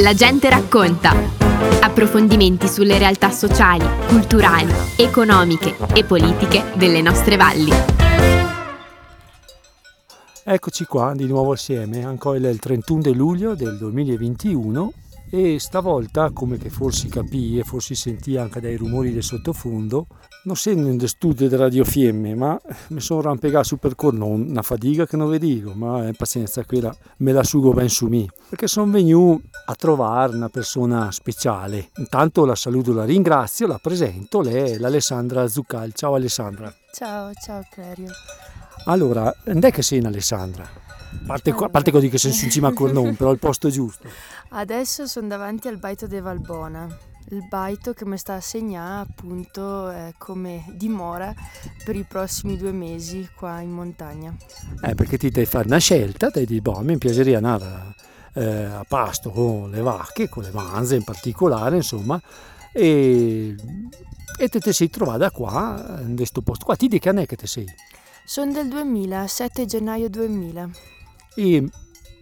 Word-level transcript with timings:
La 0.00 0.12
gente 0.12 0.50
racconta. 0.50 1.14
Approfondimenti 1.80 2.66
sulle 2.66 2.98
realtà 2.98 3.30
sociali, 3.30 3.86
culturali, 4.08 4.72
economiche 4.96 5.76
e 5.94 6.02
politiche 6.02 6.72
delle 6.74 7.00
nostre 7.00 7.36
valli. 7.36 7.70
Eccoci 10.42 10.84
qua 10.84 11.12
di 11.14 11.26
nuovo 11.26 11.52
assieme, 11.52 12.04
ancora 12.04 12.38
il 12.38 12.58
31 12.58 13.02
di 13.02 13.14
luglio 13.14 13.54
del 13.54 13.78
2021 13.78 14.92
e 15.30 15.58
stavolta, 15.60 16.30
come 16.30 16.56
che 16.56 16.70
forse 16.70 17.08
capì 17.08 17.58
e 17.58 17.64
forse 17.64 17.94
sentì 17.94 18.36
anche 18.36 18.60
dai 18.60 18.76
rumori 18.76 19.12
del 19.12 19.22
sottofondo, 19.22 20.06
non 20.44 20.56
sono 20.56 20.88
in 20.88 21.06
studio 21.06 21.48
di 21.48 21.56
Radio 21.56 21.84
Fiemme, 21.84 22.34
ma 22.34 22.58
mi 22.88 23.00
sono 23.00 23.20
rampegato 23.20 23.64
su 23.64 23.76
percorso, 23.76 24.24
una 24.24 24.62
fatica 24.62 25.06
che 25.06 25.16
non 25.16 25.28
vedivo, 25.28 25.74
ma 25.74 26.08
è 26.08 26.12
pazienza, 26.12 26.64
quella 26.64 26.94
me 27.18 27.32
la 27.32 27.42
sugo 27.42 27.72
ben 27.72 27.88
su 27.88 28.06
me, 28.06 28.26
perché 28.48 28.66
sono 28.66 28.90
venuto 28.90 29.42
a 29.66 29.74
trovare 29.74 30.34
una 30.34 30.48
persona 30.48 31.10
speciale. 31.10 31.90
Intanto 31.96 32.44
la 32.44 32.54
saluto, 32.54 32.92
la 32.92 33.04
ringrazio, 33.04 33.66
la 33.66 33.78
presento, 33.78 34.40
lei 34.40 34.72
è 34.72 34.78
l'Alessandra 34.78 35.46
Zuccal. 35.46 35.92
Ciao 35.92 36.14
Alessandra. 36.14 36.72
Ciao, 36.92 37.30
ciao 37.34 37.62
Clerio. 37.70 38.10
Allora, 38.86 39.34
non 39.44 39.64
è 39.64 39.70
che 39.70 39.82
sei 39.82 39.98
in 39.98 40.06
Alessandra? 40.06 40.87
Parte, 41.26 41.50
a 41.50 41.68
parte 41.68 41.90
così 41.90 42.08
che 42.08 42.18
sei 42.18 42.32
in 42.42 42.50
cima 42.50 42.68
a 42.68 42.72
Cornon, 42.72 43.16
però 43.16 43.30
il 43.30 43.38
posto 43.38 43.68
giusto. 43.70 44.08
Adesso 44.50 45.06
sono 45.06 45.26
davanti 45.26 45.68
al 45.68 45.78
baito 45.78 46.06
de 46.06 46.20
Valbona, 46.20 46.88
il 47.30 47.46
baito 47.46 47.92
che 47.92 48.06
mi 48.06 48.16
sta 48.16 48.34
a 48.34 48.40
segnare 48.40 49.08
appunto 49.10 49.90
eh, 49.90 50.14
come 50.16 50.64
dimora 50.74 51.34
per 51.84 51.96
i 51.96 52.04
prossimi 52.04 52.56
due 52.56 52.72
mesi 52.72 53.28
qua 53.34 53.60
in 53.60 53.70
montagna. 53.70 54.34
Eh, 54.82 54.94
perché 54.94 55.18
ti 55.18 55.30
devi 55.30 55.46
fare 55.46 55.66
una 55.66 55.78
scelta, 55.78 56.30
ti 56.30 56.46
dici, 56.46 56.60
boh, 56.60 56.80
mi 56.80 56.96
piacerebbe 56.96 57.36
andare 57.36 57.94
eh, 58.34 58.64
a 58.64 58.84
pasto 58.88 59.30
con 59.30 59.70
le 59.70 59.80
vacche, 59.80 60.28
con 60.28 60.42
le 60.42 60.50
manze 60.52 60.96
in 60.96 61.04
particolare, 61.04 61.76
insomma, 61.76 62.20
e, 62.72 63.54
e 64.38 64.48
te, 64.48 64.60
te 64.60 64.72
sei 64.72 64.88
trovata 64.88 65.30
qua, 65.30 66.00
in 66.06 66.16
questo 66.16 66.40
posto 66.40 66.64
qua. 66.64 66.76
Ti 66.76 66.88
dici 66.88 67.00
che 67.00 67.10
è 67.10 67.26
che 67.26 67.36
te 67.36 67.46
sei? 67.46 67.66
Sono 68.24 68.52
del 68.52 68.68
2000, 68.68 69.26
7 69.26 69.66
gennaio 69.66 70.08
2000. 70.08 70.70
E 71.34 71.68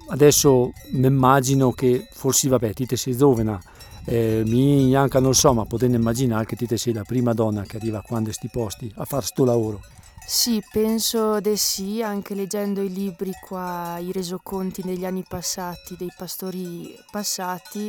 adesso 0.09 0.73
mi 0.93 1.07
immagino 1.07 1.73
che 1.73 2.07
forse, 2.11 2.49
vabbè, 2.49 2.73
ti 2.73 2.87
te 2.87 2.97
sei 2.97 3.17
giovane, 3.17 3.59
eh, 4.05 4.43
mi 4.47 4.95
anche 4.95 5.19
non 5.21 5.35
so, 5.35 5.53
ma 5.53 5.65
potete 5.65 5.97
immaginare 5.97 6.47
che 6.47 6.57
ti 6.57 6.67
te 6.67 6.77
sei 6.77 6.93
la 6.93 7.03
prima 7.03 7.33
donna 7.33 7.63
che 7.63 7.77
arriva 7.77 8.03
qua 8.03 8.19
in 8.19 8.25
questi 8.25 8.49
posti 8.49 8.93
a 8.97 9.05
fare 9.05 9.25
sto 9.25 9.45
lavoro. 9.45 9.81
Sì, 10.29 10.61
penso 10.73 11.39
di 11.39 11.57
sì, 11.57 12.03
anche 12.03 12.35
leggendo 12.35 12.83
i 12.83 12.93
libri 12.93 13.31
qua, 13.41 13.97
i 13.99 14.11
resoconti 14.11 14.83
degli 14.83 15.05
anni 15.05 15.25
passati, 15.27 15.95
dei 15.97 16.13
pastori 16.17 16.99
passati, 17.13 17.87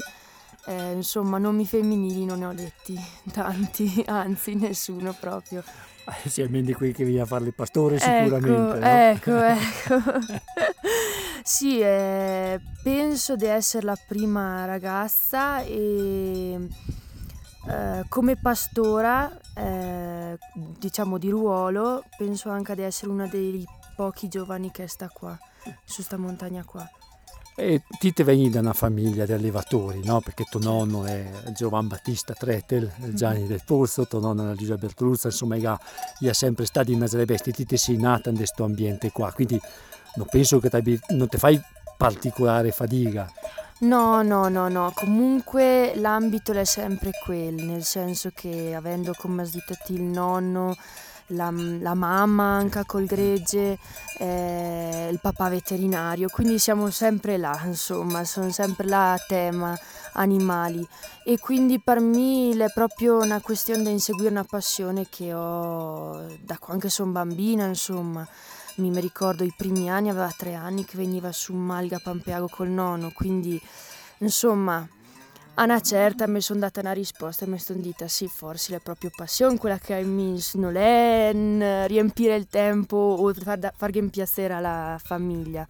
eh, 0.67 0.91
insomma, 0.91 1.39
nomi 1.39 1.65
femminili 1.65 2.25
non 2.25 2.39
ne 2.39 2.45
ho 2.45 2.51
letti 2.51 2.95
tanti, 3.33 4.03
anzi 4.05 4.53
nessuno 4.53 5.15
proprio. 5.19 5.63
Eh, 6.23 6.29
sì, 6.29 6.41
almeno 6.41 6.65
di 6.65 6.73
quelli 6.73 6.93
che 6.93 7.03
viene 7.03 7.21
a 7.21 7.25
fare 7.25 7.45
il 7.45 7.53
pastore 7.55 7.99
sicuramente. 7.99 8.77
Ecco, 8.77 9.31
no? 9.31 9.43
ecco, 9.43 9.97
ecco. 9.97 10.19
Sì, 11.47 11.79
eh, 11.79 12.59
penso 12.83 13.37
di 13.37 13.45
essere 13.45 13.85
la 13.85 13.97
prima 14.05 14.65
ragazza 14.65 15.61
e 15.61 16.59
eh, 17.69 18.03
come 18.09 18.35
pastora, 18.35 19.31
eh, 19.55 20.37
diciamo 20.77 21.17
di 21.17 21.29
ruolo, 21.29 22.03
penso 22.17 22.49
anche 22.49 22.75
di 22.75 22.81
essere 22.81 23.11
una 23.11 23.27
dei 23.27 23.65
pochi 23.95 24.27
giovani 24.27 24.71
che 24.71 24.89
sta 24.89 25.07
qua, 25.07 25.39
su 25.85 26.01
sta 26.01 26.17
montagna 26.17 26.65
qua. 26.65 26.85
E 27.55 27.81
ti 27.97 28.11
te 28.11 28.25
veni 28.25 28.49
da 28.49 28.59
una 28.59 28.73
famiglia 28.73 29.25
di 29.25 29.31
allevatori, 29.31 30.03
no? 30.03 30.19
Perché 30.19 30.43
tuo 30.43 30.59
nonno 30.59 31.05
è 31.05 31.31
Giovan 31.55 31.87
Battista 31.87 32.33
Tretel, 32.33 32.91
Gianni 33.13 33.47
del 33.47 33.63
Pozzo, 33.65 34.05
tuo 34.05 34.19
nonno 34.19 34.51
è 34.51 34.55
Giuseppe 34.55 34.87
Bertruzza, 34.87 35.29
insomma, 35.29 35.55
gli 35.55 35.65
ha 35.65 36.33
sempre 36.33 36.65
stati 36.65 36.91
in 36.91 36.99
mezzo 36.99 37.15
alle 37.15 37.23
bestie, 37.23 37.53
ti 37.53 37.65
te 37.65 37.77
sei 37.77 37.95
nata 37.95 38.29
in 38.29 38.35
questo 38.35 38.65
ambiente 38.65 39.13
qua, 39.13 39.31
quindi 39.31 39.57
non 40.17 40.27
penso 40.29 40.59
che 40.59 40.69
non 41.09 41.27
ti 41.27 41.37
fai 41.37 41.61
particolare 41.95 42.71
fatica. 42.71 43.31
No, 43.79 44.23
no, 44.23 44.49
no, 44.49 44.67
no, 44.69 44.91
comunque 44.95 45.93
l'ambito 45.95 46.51
è 46.51 46.63
sempre 46.65 47.11
quel, 47.23 47.53
nel 47.53 47.83
senso 47.83 48.31
che 48.33 48.73
avendo 48.73 49.13
come 49.15 49.45
sditati 49.45 49.93
il 49.93 50.01
nonno, 50.01 50.75
la, 51.27 51.51
la, 51.51 51.93
mamma 51.93 52.55
anche 52.55 52.83
col 52.87 53.05
gregge, 53.05 53.77
eh, 54.17 55.09
il 55.11 55.19
papà 55.21 55.49
veterinario, 55.49 56.27
quindi 56.29 56.57
siamo 56.57 56.89
sempre 56.89 57.37
là, 57.37 57.61
insomma, 57.65 58.23
sono 58.23 58.49
sempre 58.49 58.87
là 58.87 59.13
a 59.13 59.23
tema 59.27 59.77
animali. 60.13 60.83
E 61.23 61.37
quindi 61.37 61.79
per 61.79 61.99
me 61.99 62.57
è 62.57 62.71
proprio 62.73 63.17
una 63.19 63.41
questione 63.41 63.83
di 63.83 63.91
inseguire 63.91 64.31
una 64.31 64.43
passione 64.43 65.05
che 65.07 65.35
ho 65.35 66.25
da 66.41 66.57
quando 66.57 66.89
sono 66.89 67.11
bambina, 67.11 67.67
insomma 67.67 68.27
mi 68.77 68.99
ricordo 68.99 69.43
i 69.43 69.53
primi 69.55 69.89
anni, 69.89 70.09
aveva 70.09 70.31
tre 70.35 70.53
anni 70.53 70.85
che 70.85 70.97
veniva 70.97 71.31
su 71.31 71.53
Malga 71.53 71.99
Pampeago 71.99 72.47
col 72.47 72.69
nonno, 72.69 73.11
quindi 73.13 73.61
insomma 74.19 74.87
a 75.59 75.63
una 75.63 75.79
certa 75.79 76.27
mi 76.27 76.39
sono 76.39 76.59
data 76.59 76.81
una 76.81 76.91
risposta 76.91 77.45
e 77.45 77.47
mi 77.47 77.57
sono 77.57 77.79
detta 77.81 78.07
sì, 78.07 78.27
forse 78.27 78.75
è 78.75 78.79
proprio 78.79 79.09
passione 79.15 79.57
quella 79.57 79.79
che 79.79 79.95
hai 79.95 80.05
messo, 80.05 80.59
non 80.59 80.75
è 80.75 81.31
riempire 81.87 82.35
il 82.35 82.45
tempo 82.47 82.95
o 82.95 83.33
far, 83.33 83.73
far 83.75 83.91
piacere 84.09 84.53
alla 84.53 84.99
famiglia. 85.03 85.67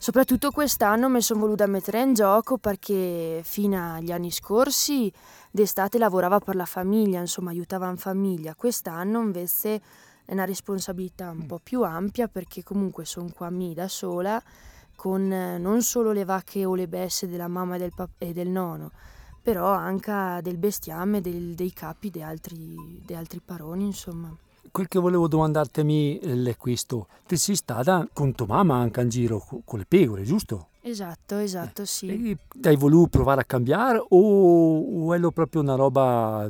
Soprattutto 0.00 0.50
quest'anno 0.50 1.08
mi 1.08 1.20
sono 1.20 1.40
voluta 1.40 1.66
mettere 1.66 2.00
in 2.00 2.14
gioco 2.14 2.56
perché 2.56 3.40
fino 3.44 3.94
agli 3.96 4.12
anni 4.12 4.30
scorsi 4.30 5.12
d'estate 5.50 5.98
lavorava 5.98 6.38
per 6.38 6.54
la 6.54 6.64
famiglia, 6.64 7.20
insomma 7.20 7.50
aiutava 7.50 7.90
in 7.90 7.96
famiglia. 7.96 8.54
Quest'anno 8.54 9.20
invece 9.20 9.80
è 10.28 10.34
una 10.34 10.44
responsabilità 10.44 11.30
un 11.30 11.46
po' 11.46 11.58
più 11.58 11.84
ampia 11.84 12.28
perché 12.28 12.62
comunque 12.62 13.06
sono 13.06 13.30
qua 13.34 13.48
mi 13.48 13.72
da 13.72 13.88
sola 13.88 14.38
con 14.94 15.32
eh, 15.32 15.56
non 15.56 15.80
solo 15.80 16.12
le 16.12 16.26
vacche 16.26 16.66
o 16.66 16.74
le 16.74 16.86
besse 16.86 17.26
della 17.26 17.48
mamma 17.48 17.76
e 17.76 17.78
del, 17.78 17.92
pap- 17.96 18.20
e 18.20 18.34
del 18.34 18.48
nonno, 18.48 18.90
però 19.42 19.72
anche 19.72 20.40
del 20.42 20.58
bestiame, 20.58 21.22
del, 21.22 21.54
dei 21.54 21.72
capi 21.72 22.10
di 22.10 22.20
altri, 22.20 22.76
altri, 23.14 23.40
paroni, 23.42 23.86
insomma. 23.86 24.30
Quel 24.70 24.86
che 24.86 24.98
volevo 24.98 25.28
domandarti 25.28 26.18
è 26.18 26.56
questo, 26.58 27.06
ti 27.26 27.38
sei 27.38 27.56
stata 27.56 28.06
con 28.12 28.34
tua 28.34 28.48
mamma 28.48 28.76
anche 28.76 29.00
in 29.00 29.08
giro 29.08 29.42
con 29.64 29.78
le 29.78 29.86
pecore, 29.88 30.24
giusto? 30.24 30.66
Esatto, 30.82 31.38
esatto, 31.38 31.86
sì. 31.86 32.08
E 32.08 32.68
hai 32.68 32.76
voluto 32.76 33.08
provare 33.08 33.40
a 33.40 33.44
cambiare 33.44 33.98
o, 33.98 35.06
o 35.06 35.14
è 35.14 35.32
proprio 35.32 35.62
una 35.62 35.74
roba, 35.74 36.46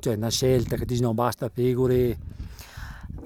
cioè 0.00 0.16
una 0.16 0.30
scelta 0.30 0.74
che 0.74 0.84
dici 0.84 1.00
no 1.00 1.14
basta 1.14 1.48
pecore? 1.48 2.48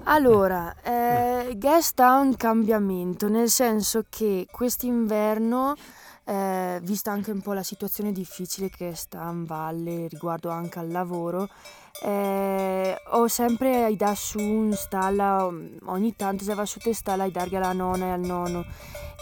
Allora, 0.06 0.74
eh, 0.82 1.56
Guest 1.56 1.98
ha 2.00 2.18
un 2.18 2.36
cambiamento, 2.36 3.28
nel 3.28 3.48
senso 3.48 4.04
che 4.10 4.46
quest'inverno, 4.50 5.74
eh, 6.24 6.78
vista 6.82 7.10
anche 7.10 7.30
un 7.30 7.40
po' 7.40 7.54
la 7.54 7.62
situazione 7.62 8.12
difficile 8.12 8.68
che 8.68 8.94
sta 8.94 9.26
in 9.30 9.44
valle 9.44 10.06
riguardo 10.08 10.50
anche 10.50 10.78
al 10.78 10.90
lavoro, 10.90 11.48
eh, 12.02 12.94
ho 13.12 13.28
sempre 13.28 13.94
da 13.96 14.14
su 14.14 14.38
in 14.40 14.74
stalla, 14.74 15.50
ogni 15.86 16.14
tanto 16.14 16.44
se 16.44 16.52
va 16.52 16.66
su 16.66 16.80
te 16.80 16.92
stalla 16.92 17.24
a 17.24 17.30
dargli 17.30 17.56
alla 17.56 17.72
nonna 17.72 18.04
e 18.04 18.10
al 18.10 18.20
nonno. 18.20 18.64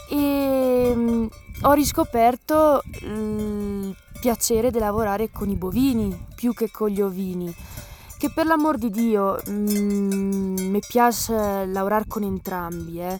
E 0.09 0.93
mh, 0.93 1.29
ho 1.61 1.71
riscoperto 1.71 2.81
il 3.03 3.95
piacere 4.19 4.69
di 4.69 4.79
lavorare 4.79 5.29
con 5.31 5.49
i 5.49 5.55
bovini 5.55 6.25
più 6.35 6.53
che 6.53 6.69
con 6.69 6.89
gli 6.89 7.01
ovini 7.01 7.55
che 8.23 8.29
per 8.29 8.45
l'amor 8.45 8.77
di 8.77 8.89
Dio 8.89 9.37
mm, 9.49 10.69
mi 10.69 10.79
piace 10.79 11.65
lavorare 11.65 12.05
con 12.07 12.23
entrambi, 12.23 13.01
eh. 13.01 13.19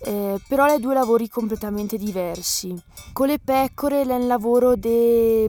Eh, 0.00 0.40
però 0.48 0.64
le 0.64 0.78
due 0.78 0.94
lavori 0.94 1.28
completamente 1.28 1.98
diversi. 1.98 2.74
Con 3.12 3.26
le 3.26 3.38
pecore 3.38 4.00
è 4.00 4.14
un 4.14 4.26
lavoro 4.26 4.74
di 4.74 5.46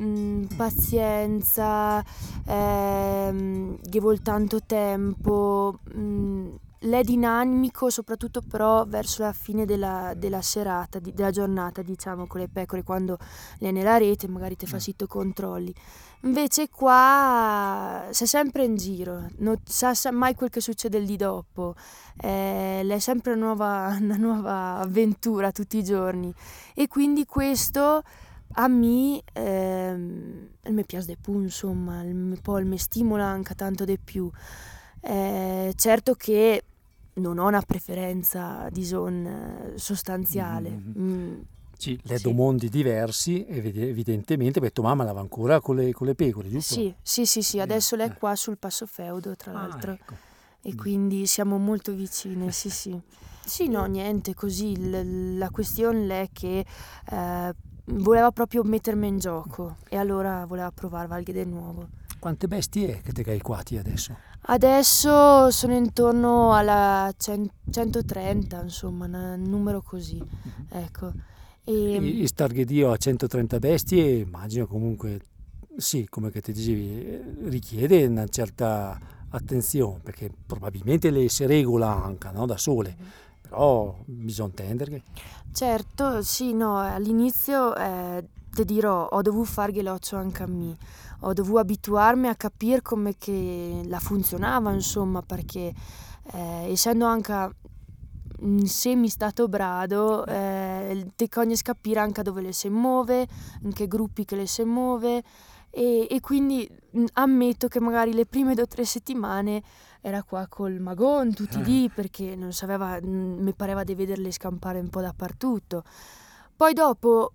mm, 0.00 0.46
pazienza, 0.56 2.04
ehm, 2.44 3.78
che 3.88 4.00
vuole 4.00 4.20
tanto 4.20 4.62
tempo, 4.66 5.78
mm, 5.96 6.54
l'è 6.80 7.02
dinamico 7.02 7.90
soprattutto 7.90 8.40
però 8.40 8.84
verso 8.86 9.22
la 9.22 9.32
fine 9.32 9.64
della, 9.64 10.12
della 10.16 10.42
serata, 10.42 10.98
di, 10.98 11.12
della 11.12 11.30
giornata 11.30 11.82
diciamo 11.82 12.26
con 12.26 12.40
le 12.40 12.48
pecore 12.48 12.82
quando 12.82 13.18
le 13.58 13.68
è 13.68 13.72
nella 13.72 13.96
rete 13.96 14.28
magari 14.28 14.56
ti 14.56 14.66
fa 14.66 14.78
sito 14.78 15.06
controlli. 15.06 15.74
Invece 16.22 16.68
qua 16.68 18.08
sei 18.10 18.26
sempre 18.26 18.64
in 18.64 18.76
giro, 18.76 19.28
non 19.38 19.56
sa, 19.64 19.94
sa 19.94 20.10
mai 20.10 20.34
quel 20.34 20.50
che 20.50 20.60
succede 20.60 20.98
lì 20.98 21.16
dopo, 21.16 21.76
eh, 22.20 22.84
è 22.84 22.98
sempre 22.98 23.34
una 23.34 23.44
nuova, 23.44 23.96
una 24.00 24.16
nuova, 24.16 24.78
avventura 24.78 25.52
tutti 25.52 25.78
i 25.78 25.84
giorni. 25.84 26.34
E 26.74 26.88
quindi 26.88 27.24
questo 27.24 28.02
a 28.54 28.66
me 28.66 29.22
eh, 29.32 29.94
mi 29.94 30.84
piace 30.84 31.06
di 31.06 31.16
più, 31.20 31.40
insomma, 31.40 32.00
un 32.00 32.36
po' 32.42 32.60
mi 32.64 32.78
stimola 32.78 33.24
anche 33.24 33.54
tanto 33.54 33.84
di 33.84 33.98
più. 34.02 34.28
Eh, 35.00 35.72
certo 35.76 36.14
che 36.14 36.62
non 37.14 37.38
ho 37.38 37.46
una 37.46 37.62
preferenza 37.62 38.68
di 38.70 38.84
zone 38.84 39.72
sostanziale. 39.76 40.70
Mm-hmm. 40.70 41.00
Mm 41.00 41.40
Sì, 41.76 41.98
le 42.02 42.18
sì. 42.18 42.32
mondi 42.32 42.68
diversi, 42.68 43.46
evidentemente, 43.48 44.58
perché 44.58 44.74
tua 44.74 44.88
mamma 44.88 45.04
lava 45.04 45.20
ancora 45.20 45.60
con 45.60 45.76
le, 45.76 45.92
con 45.92 46.08
le 46.08 46.14
pecore, 46.16 46.48
giusto? 46.48 46.74
Sì, 46.74 46.92
sì, 47.00 47.24
sì, 47.24 47.42
sì. 47.42 47.60
adesso 47.60 47.94
lei 47.94 48.08
è 48.08 48.12
qua 48.14 48.34
sul 48.34 48.58
Passo 48.58 48.84
Feudo, 48.86 49.36
tra 49.36 49.52
ah, 49.52 49.54
l'altro. 49.54 49.92
Ecco. 49.92 50.14
E 50.60 50.74
quindi 50.74 51.26
siamo 51.26 51.56
molto 51.56 51.92
vicine, 51.92 52.50
sì, 52.52 52.68
sì. 52.68 53.00
Sì, 53.44 53.68
no, 53.68 53.84
niente, 53.86 54.34
così. 54.34 54.76
L- 54.76 55.38
la 55.38 55.50
questione 55.50 56.22
è 56.22 56.28
che 56.32 56.66
eh, 57.10 57.54
voleva 57.84 58.30
proprio 58.32 58.62
mettermi 58.64 59.06
in 59.06 59.18
gioco 59.18 59.76
e 59.88 59.96
allora 59.96 60.44
voleva 60.46 60.70
provare 60.70 61.06
Valghe 61.06 61.32
del 61.32 61.48
Nuovo. 61.48 61.88
Quante 62.18 62.48
bestie 62.48 63.00
che 63.00 63.12
te 63.12 63.22
hai 63.30 63.40
quati 63.40 63.76
adesso? 63.78 64.16
Adesso 64.40 65.50
sono 65.50 65.74
intorno 65.74 66.54
alla 66.54 67.12
130, 67.18 68.62
insomma, 68.62 69.04
un 69.04 69.42
numero 69.42 69.82
così, 69.82 70.22
ecco. 70.70 71.12
E... 71.64 71.96
I, 71.96 72.26
Starghedio 72.26 72.90
a 72.90 72.96
130 72.96 73.58
bestie, 73.58 74.20
immagino 74.20 74.66
comunque, 74.66 75.20
sì, 75.76 76.06
come 76.08 76.30
che 76.30 76.40
ti 76.40 76.52
dicevi, 76.52 77.48
richiede 77.48 78.06
una 78.06 78.26
certa 78.26 78.98
attenzione, 79.28 80.00
perché 80.02 80.30
probabilmente 80.46 81.10
le 81.10 81.28
si 81.28 81.44
regola 81.44 82.02
anche 82.02 82.30
no, 82.32 82.46
da 82.46 82.56
sole, 82.56 82.96
però 83.42 83.98
bisogna 84.06 84.48
intendere. 84.48 85.02
Certo, 85.52 86.22
sì, 86.22 86.54
no, 86.54 86.78
all'inizio 86.78 87.76
eh, 87.76 88.24
ti 88.50 88.64
dirò, 88.64 89.06
ho 89.06 89.22
dovuto 89.22 89.44
fare 89.44 89.82
l'occhio 89.82 90.18
anche 90.18 90.42
a 90.42 90.46
me, 90.46 90.76
ho 91.20 91.32
dovuto 91.32 91.58
abituarmi 91.58 92.28
a 92.28 92.34
capire 92.34 92.82
come 92.82 93.16
che 93.16 93.82
la 93.86 93.98
funzionava, 94.00 94.72
insomma, 94.72 95.22
perché 95.22 95.72
eh, 96.32 96.70
essendo 96.70 97.06
anche 97.06 97.50
semi 98.64 99.08
stato 99.08 99.48
brado, 99.48 100.24
eh, 100.26 101.10
ti 101.16 101.28
cogni 101.28 101.56
capire 101.56 102.00
anche 102.00 102.22
dove 102.22 102.40
le 102.40 102.52
si 102.52 102.68
muove, 102.68 103.26
in 103.62 103.72
che 103.72 103.88
gruppi 103.88 104.24
che 104.24 104.36
le 104.36 104.46
si 104.46 104.62
muove 104.62 105.22
e, 105.70 106.06
e 106.08 106.20
quindi 106.20 106.68
mh, 106.90 107.04
ammetto 107.14 107.68
che 107.68 107.80
magari 107.80 108.12
le 108.12 108.26
prime 108.26 108.54
due 108.54 108.62
o 108.64 108.66
tre 108.66 108.84
settimane 108.84 109.62
era 110.00 110.22
qua 110.22 110.46
col 110.46 110.78
magon, 110.78 111.34
tutti 111.34 111.62
lì, 111.64 111.86
eh. 111.86 111.90
perché 111.90 112.36
non 112.36 112.52
sapeva, 112.52 112.98
mi 113.02 113.52
pareva 113.52 113.82
di 113.82 113.94
vederle 113.94 114.30
scampare 114.30 114.78
un 114.78 114.88
po' 114.88 115.00
dappertutto. 115.00 115.82
Poi 116.56 116.72
dopo 116.72 117.32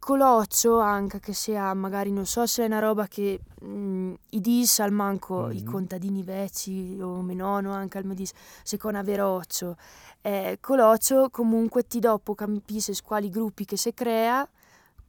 coloccio 0.00 0.78
anche 0.80 1.20
che 1.20 1.34
sia 1.34 1.72
magari 1.74 2.10
non 2.10 2.24
so 2.24 2.46
se 2.46 2.62
è 2.62 2.66
una 2.66 2.78
roba 2.78 3.06
che 3.06 3.38
mh, 3.60 4.14
i 4.30 4.40
dis 4.40 4.80
al 4.80 4.92
manco 4.92 5.42
mm-hmm. 5.42 5.56
i 5.56 5.62
contadini 5.62 6.22
vecchi 6.22 6.98
o 7.00 7.20
menono 7.20 7.72
anche 7.72 7.98
al 7.98 8.06
medis 8.06 8.32
secondo 8.62 8.98
averoccio 8.98 9.76
eh, 10.22 10.56
coloccio 10.58 11.28
comunque 11.30 11.86
ti 11.86 12.00
dopo 12.00 12.34
capisce 12.34 12.94
quali 13.04 13.28
gruppi 13.28 13.66
che 13.66 13.76
si 13.76 13.92
crea 13.92 14.48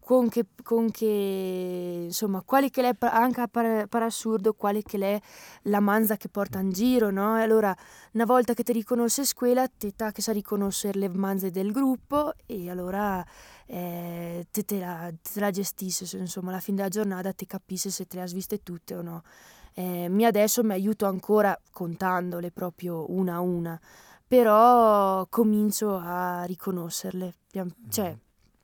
con 0.04 0.30
che, 0.30 0.46
con 0.64 0.90
che 0.90 2.04
insomma, 2.06 2.42
quale 2.42 2.70
che 2.70 2.82
è 2.82 2.96
anche 3.00 3.48
per, 3.50 3.88
per 3.88 4.02
assurdo, 4.04 4.54
quale 4.54 4.82
che 4.82 4.98
è 4.98 5.22
la 5.64 5.80
manza 5.80 6.18
che 6.18 6.28
porta 6.28 6.60
in 6.60 6.72
giro, 6.72 7.12
no? 7.12 7.38
E 7.38 7.44
allora, 7.44 7.76
una 8.14 8.26
volta 8.26 8.54
che 8.54 8.64
ti 8.64 8.74
riconosce 8.74 9.24
scuola, 9.26 9.68
ti 9.68 9.94
ta 9.96 10.12
che 10.12 10.22
sa 10.22 10.32
riconoscere 10.32 11.00
le 11.00 11.10
manze 11.10 11.52
del 11.52 11.72
gruppo 11.72 12.34
e 12.46 12.70
allora 12.70 13.24
eh, 13.68 14.48
te, 14.52 14.64
te, 14.64 14.80
la, 14.80 15.12
te 15.22 15.40
la 15.40 15.52
gestisce, 15.52 16.18
insomma, 16.18 16.50
alla 16.50 16.60
fine 16.60 16.78
della 16.78 16.90
giornata 16.90 17.32
ti 17.32 17.46
capisce 17.46 17.90
se 17.90 18.06
te 18.06 18.18
le 18.18 18.24
hai 18.24 18.34
viste 18.34 18.64
tutte 18.64 18.96
o 18.96 19.02
no. 19.02 19.24
Eh, 19.74 20.10
mi 20.10 20.26
adesso 20.26 20.64
mi 20.64 20.74
aiuto 20.74 21.06
ancora 21.06 21.58
contandole 21.72 22.52
proprio 22.52 23.10
una 23.12 23.36
a 23.36 23.40
una, 23.40 23.80
però 24.28 25.26
comincio 25.30 25.96
a 25.96 26.44
riconoscerle, 26.44 27.36
cioè 27.90 28.18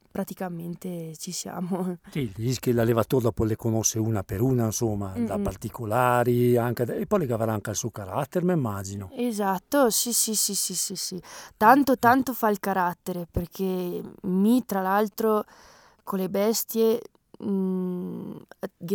praticamente 0.10 1.16
ci 1.18 1.32
siamo. 1.32 1.98
Sì, 2.12 2.32
che 2.60 2.72
l'allevatore 2.72 3.24
dopo 3.24 3.44
le 3.44 3.56
conosce 3.56 4.00
una 4.00 4.24
per 4.24 4.42
una, 4.42 4.66
insomma, 4.66 5.14
mm-hmm. 5.14 5.26
da 5.26 5.38
particolari, 5.40 6.58
anche, 6.58 6.84
e 6.84 7.06
poi 7.06 7.20
le 7.20 7.26
caverà 7.28 7.54
anche 7.54 7.70
il 7.70 7.76
suo 7.76 7.92
carattere, 7.92 8.46
mi 8.46 8.54
immagino. 8.54 9.10
Esatto, 9.14 9.90
sì, 9.90 10.14
sì, 10.14 10.36
sì, 10.36 10.56
sì, 10.56 10.76
sì, 10.76 10.96
sì. 10.96 11.22
Tanto, 11.56 11.98
tanto 11.98 12.34
fa 12.34 12.50
il 12.50 12.60
carattere, 12.60 13.28
perché 13.30 14.02
mi, 14.22 14.66
tra 14.66 14.82
l'altro, 14.82 15.44
con 16.04 16.20
le 16.20 16.30
bestie, 16.30 17.02
mh, 17.40 18.38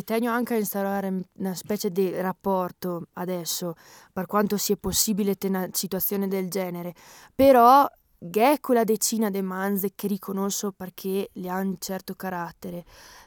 tengo 0.04 0.30
anche 0.30 0.54
a 0.54 0.58
instaurare 0.58 1.24
una 1.34 1.54
specie 1.54 1.90
di 1.90 2.10
rapporto 2.20 3.06
adesso, 3.14 3.74
per 4.12 4.26
quanto 4.26 4.56
sia 4.56 4.76
possibile 4.76 5.36
tenere 5.36 5.66
una 5.66 5.74
situazione 5.74 6.28
del 6.28 6.48
genere, 6.48 6.94
però 7.34 7.86
che 8.30 8.52
è 8.52 8.60
quella 8.60 8.84
decina 8.84 9.30
di 9.30 9.42
manze 9.42 9.92
che 9.94 10.06
riconosco 10.06 10.72
perché 10.72 11.30
le 11.34 11.48
hanno 11.48 11.70
un 11.70 11.76
certo 11.78 12.14
carattere, 12.14 12.84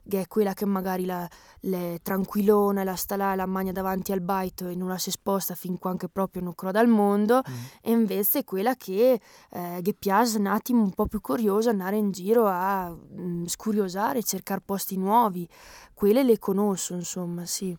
che 0.07 0.21
è 0.21 0.27
quella 0.27 0.53
che 0.53 0.65
magari 0.65 1.05
la, 1.05 1.27
le 1.61 1.99
tranquillona, 2.01 2.83
la 2.83 2.95
sta 2.95 3.15
là, 3.15 3.35
la 3.35 3.45
magna 3.45 3.71
davanti 3.71 4.11
al 4.11 4.21
baito 4.21 4.67
e 4.67 4.75
non 4.75 4.87
la 4.87 4.97
si 4.97 5.11
sposta 5.11 5.55
fin 5.55 5.77
quando 5.77 6.07
proprio 6.07 6.41
non 6.43 6.55
croda 6.55 6.79
al 6.79 6.87
mondo, 6.87 7.41
mm. 7.47 7.53
e 7.81 7.91
invece 7.91 8.43
quella 8.43 8.75
che, 8.75 9.19
eh, 9.49 9.79
che 9.81 9.93
piace 9.93 10.37
un 10.37 10.47
attimo 10.47 10.81
un 10.81 10.91
po' 10.91 11.07
più 11.07 11.19
curiosa 11.19 11.71
andare 11.71 11.97
in 11.97 12.11
giro 12.11 12.45
a 12.47 12.89
mh, 12.89 13.21
mm, 13.21 13.45
scuriosare, 13.45 14.23
cercare 14.23 14.61
posti 14.63 14.97
nuovi, 14.97 15.47
quelle 15.93 16.23
le 16.23 16.39
conosco 16.39 16.93
insomma, 16.93 17.45
sì. 17.45 17.75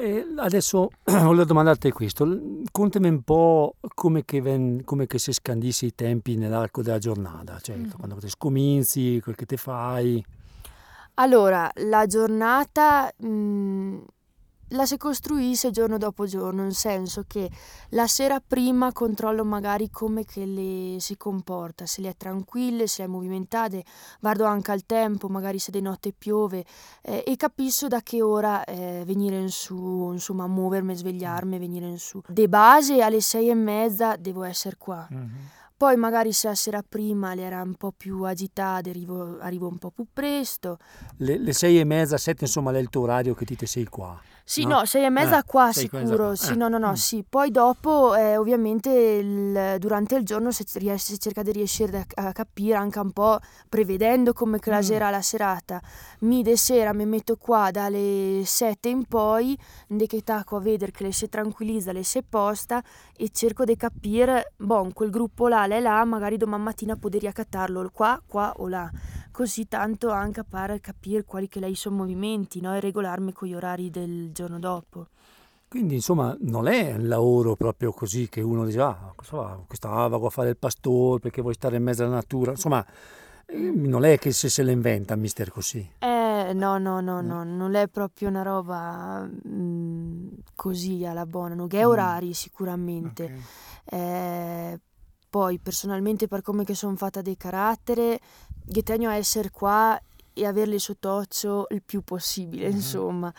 E 0.00 0.26
adesso 0.36 0.88
volevo 1.04 1.44
domandarti 1.44 1.90
questo, 1.90 2.26
contami 2.72 3.08
un 3.08 3.20
po' 3.20 3.74
come 3.92 4.24
che, 4.24 4.40
ven, 4.40 4.82
come 4.82 5.06
che 5.06 5.18
si 5.18 5.30
scandisce 5.30 5.84
i 5.84 5.94
tempi 5.94 6.36
nell'arco 6.36 6.80
della 6.80 6.96
giornata, 6.96 7.58
cioè 7.60 7.76
mm. 7.76 7.90
quando 7.98 8.16
ti 8.16 8.30
scominzi, 8.30 9.20
quel 9.22 9.34
che 9.34 9.44
ti 9.44 9.58
fai. 9.58 10.24
Allora, 11.14 11.70
la 11.74 12.06
giornata 12.06 13.12
mh, 13.14 13.28
mm, 13.28 13.98
la 14.70 14.86
si 14.86 14.96
costruisce 14.96 15.70
giorno 15.70 15.98
dopo 15.98 16.26
giorno, 16.26 16.62
nel 16.62 16.74
senso 16.74 17.24
che 17.26 17.50
la 17.90 18.06
sera 18.06 18.40
prima 18.44 18.92
controllo 18.92 19.44
magari 19.44 19.90
come 19.90 20.24
che 20.24 20.44
le 20.44 20.96
si 21.00 21.16
comporta, 21.16 21.86
se 21.86 22.00
le 22.00 22.10
è 22.10 22.16
tranquille, 22.16 22.86
se 22.86 23.04
è 23.04 23.06
movimentate, 23.06 23.84
guardo 24.20 24.44
anche 24.44 24.70
al 24.70 24.84
tempo, 24.86 25.28
magari 25.28 25.58
se 25.58 25.70
di 25.70 25.80
notte 25.80 26.12
piove 26.16 26.64
eh, 27.02 27.24
e 27.26 27.36
capisco 27.36 27.88
da 27.88 28.00
che 28.02 28.22
ora 28.22 28.64
eh, 28.64 29.02
venire 29.04 29.38
in 29.38 29.50
su, 29.50 30.10
insomma 30.12 30.46
muovermi, 30.46 30.94
svegliarmi, 30.94 31.58
venire 31.58 31.86
in 31.86 31.98
su. 31.98 32.20
De 32.26 32.48
base 32.48 33.02
alle 33.02 33.20
sei 33.20 33.48
e 33.48 33.54
mezza 33.54 34.16
devo 34.16 34.42
essere 34.42 34.76
qua. 34.78 35.06
Mm-hmm. 35.12 35.44
Poi 35.80 35.96
magari 35.96 36.32
se 36.32 36.48
la 36.48 36.54
sera 36.54 36.84
prima 36.86 37.32
le 37.32 37.40
era 37.40 37.62
un 37.62 37.74
po' 37.74 37.90
più 37.90 38.24
agitate, 38.24 38.90
arrivo, 38.90 39.38
arrivo 39.40 39.66
un 39.66 39.78
po' 39.78 39.90
più 39.90 40.06
presto. 40.12 40.76
Le, 41.16 41.38
le 41.38 41.54
sei 41.54 41.80
e 41.80 41.84
mezza, 41.84 42.18
sette 42.18 42.44
insomma 42.44 42.70
è 42.70 42.76
il 42.76 42.90
tuo 42.90 43.00
orario 43.00 43.32
che 43.32 43.46
ti 43.46 43.56
sei 43.64 43.86
qua? 43.86 44.20
Sì, 44.50 44.64
no, 44.64 44.78
no 44.78 44.84
sei 44.84 45.04
e 45.04 45.10
mezza 45.10 45.38
eh, 45.38 45.44
qua 45.44 45.70
sicuro, 45.70 46.26
qua. 46.26 46.34
sì, 46.34 46.54
eh. 46.54 46.56
no, 46.56 46.66
no, 46.66 46.76
no, 46.76 46.90
mm. 46.90 46.94
sì. 46.94 47.24
Poi 47.28 47.52
dopo, 47.52 48.16
eh, 48.16 48.36
ovviamente, 48.36 48.90
il, 48.90 49.76
durante 49.78 50.16
il 50.16 50.24
giorno 50.24 50.50
si, 50.50 50.64
si, 50.66 51.20
cerca 51.20 51.44
di 51.44 51.52
riuscire 51.52 52.04
a, 52.14 52.32
capire 52.32 52.74
anche 52.74 52.98
un 52.98 53.12
po', 53.12 53.38
prevedendo 53.68 54.32
come 54.32 54.58
che 54.58 54.70
la 54.70 54.82
sera 54.82 55.06
mm. 55.06 55.12
la 55.12 55.22
serata. 55.22 55.80
Mi 56.22 56.42
de 56.42 56.56
sera 56.56 56.92
mi 56.92 57.06
metto 57.06 57.36
qua 57.36 57.70
dalle 57.70 58.42
sette 58.44 58.88
in 58.88 59.04
poi, 59.04 59.56
de 59.86 60.08
che 60.08 60.24
tacco 60.24 60.56
a 60.56 60.60
vedere 60.60 60.90
che 60.90 61.04
le 61.04 61.12
si 61.12 61.28
tranquillizza, 61.28 61.92
le 61.92 62.02
si 62.02 62.20
posta 62.28 62.82
e 63.16 63.28
cerco 63.32 63.62
di 63.62 63.76
capire, 63.76 64.54
bon, 64.56 64.92
quel 64.92 65.10
gruppo 65.10 65.46
là, 65.46 65.68
lei 65.68 65.80
là, 65.80 66.04
magari 66.04 66.36
domani 66.36 66.64
mattina 66.64 66.96
poter 66.96 67.20
riaccattarlo 67.20 67.88
qua, 67.92 68.20
qua 68.26 68.52
o 68.56 68.66
là 68.66 68.90
così 69.30 69.66
tanto 69.66 70.10
anche 70.10 70.44
per 70.44 70.80
capire 70.80 71.24
quali 71.24 71.48
che 71.48 71.60
lei 71.60 71.74
sono 71.74 71.96
movimenti 71.96 72.60
no? 72.60 72.74
e 72.74 72.80
regolarmi 72.80 73.32
con 73.32 73.48
gli 73.48 73.54
orari 73.54 73.90
del 73.90 74.32
giorno 74.32 74.58
dopo. 74.58 75.08
Quindi 75.68 75.94
insomma 75.94 76.36
non 76.40 76.66
è 76.66 76.94
un 76.94 77.06
lavoro 77.06 77.54
proprio 77.54 77.92
così 77.92 78.28
che 78.28 78.40
uno 78.40 78.64
dice 78.64 78.80
ah 78.80 79.12
questa 79.14 79.88
vado 80.08 80.26
a 80.26 80.30
fare 80.30 80.48
il 80.48 80.56
pastore 80.56 81.20
perché 81.20 81.42
vuoi 81.42 81.54
stare 81.54 81.76
in 81.76 81.84
mezzo 81.84 82.02
alla 82.02 82.14
natura, 82.14 82.50
insomma 82.50 82.84
non 83.52 84.04
è 84.04 84.18
che 84.18 84.32
se 84.32 84.48
se 84.48 84.64
la 84.64 84.72
inventa 84.72 85.14
mister 85.14 85.50
così. 85.50 85.88
Eh 85.98 86.52
no 86.54 86.78
no 86.78 87.00
no 87.00 87.20
no, 87.20 87.44
non 87.44 87.74
è 87.74 87.88
proprio 87.88 88.28
una 88.28 88.42
roba 88.42 89.20
mh, 89.22 89.48
mm, 89.48 90.28
così 90.56 91.04
alla 91.04 91.26
buona, 91.26 91.54
non 91.54 91.68
è 91.70 91.84
mm. 91.84 91.88
orari 91.88 92.34
sicuramente. 92.34 93.24
Okay. 93.24 94.00
Eh, 94.00 94.80
poi 95.30 95.60
personalmente 95.60 96.26
per 96.26 96.42
come 96.42 96.64
che 96.64 96.74
sono 96.74 96.96
fatta 96.96 97.22
di 97.22 97.36
carattere 97.36 98.18
che 98.70 98.82
tengo 98.82 99.08
a 99.08 99.14
essere 99.14 99.50
qua 99.50 100.00
e 100.32 100.46
averli 100.46 100.78
sott'occhio 100.78 101.66
il 101.70 101.82
più 101.82 102.02
possibile, 102.02 102.66
mm-hmm. 102.66 102.76
insomma. 102.76 103.32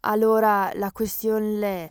Allora 0.00 0.70
la 0.74 0.90
questione 0.92 1.60
è, 1.60 1.90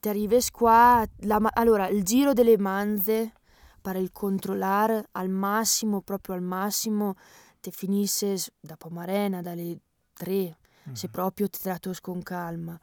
ti 0.00 0.08
arrivi 0.08 0.38
qua, 0.52 1.04
la, 1.20 1.40
allora 1.54 1.88
il 1.88 2.02
giro 2.02 2.32
delle 2.32 2.58
manze 2.58 3.32
per 3.80 3.96
il 3.96 4.10
controllare 4.12 5.08
al 5.12 5.28
massimo, 5.28 6.00
proprio 6.00 6.34
al 6.34 6.42
massimo, 6.42 7.14
ti 7.60 7.70
finisce 7.70 8.36
da 8.60 8.76
pomarena, 8.76 9.42
dalle 9.42 9.78
tre, 10.12 10.34
mm-hmm. 10.34 10.94
se 10.94 11.08
proprio 11.08 11.48
ti 11.48 11.58
tratto 11.60 11.92
con 12.00 12.22
calma. 12.22 12.78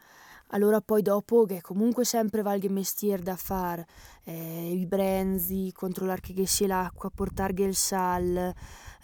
Allora 0.54 0.82
poi 0.82 1.02
dopo 1.02 1.46
che 1.46 1.62
comunque 1.62 2.06
sempre 2.06 2.42
valga 2.42 2.70
mestiere 2.70 3.24
da 3.24 3.36
fare, 3.36 3.88
eh, 4.24 4.72
i 4.72 4.86
brenzi, 4.86 5.72
controllare 5.74 6.22
che 6.22 6.46
sia 6.46 6.68
l'acqua, 6.68 7.10
portare 7.14 7.54
il 7.64 7.76
sal, 7.76 8.54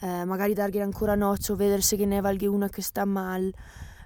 eh, 0.00 0.24
magari 0.24 0.54
dargli 0.54 0.80
ancora 0.80 1.14
noccio, 1.14 1.56
vedere 1.56 1.82
se 1.82 1.96
ne 1.96 2.20
valga 2.20 2.48
una 2.48 2.68
che 2.68 2.82
sta 2.82 3.04
male, 3.04 3.52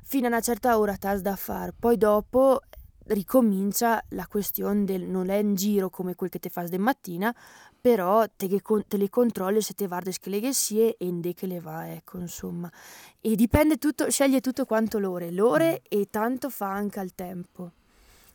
fino 0.03 0.27
a 0.27 0.31
una 0.31 0.41
certa 0.41 0.79
ora 0.79 0.97
tas 0.97 1.21
da 1.21 1.37
fare, 1.37 1.75
poi 1.79 1.97
dopo 1.97 2.61
ricomincia 3.07 4.03
la 4.11 4.27
questione 4.27 4.85
del 4.85 5.03
non 5.03 5.29
è 5.29 5.37
in 5.37 5.55
giro 5.55 5.91
come 5.91 6.15
quel 6.15 6.31
che 6.31 6.39
te 6.39 6.49
fai 6.49 6.69
de 6.69 6.79
mattina, 6.79 7.35
però 7.85 8.25
te, 8.35 8.49
te 8.89 8.97
le 8.97 9.11
controlli 9.11 9.61
se 9.61 9.75
te 9.75 9.87
guardi 9.87 10.17
che 10.19 10.31
le 10.31 10.55
sie 10.55 10.97
e 10.97 11.05
inde 11.05 11.35
che 11.35 11.47
le 11.47 11.61
va, 11.61 11.93
ecco, 11.93 12.17
insomma. 12.17 12.73
E 13.21 13.35
dipende 13.35 13.77
tutto, 13.77 14.11
sceglie 14.11 14.41
tutto 14.41 14.65
quanto 14.65 14.99
l'ore, 14.99 15.31
l'ore 15.31 15.83
mm. 15.83 15.87
e 15.91 16.07
tanto 16.09 16.49
fa 16.49 16.71
anche 16.71 16.99
al 16.99 17.15
tempo. 17.15 17.73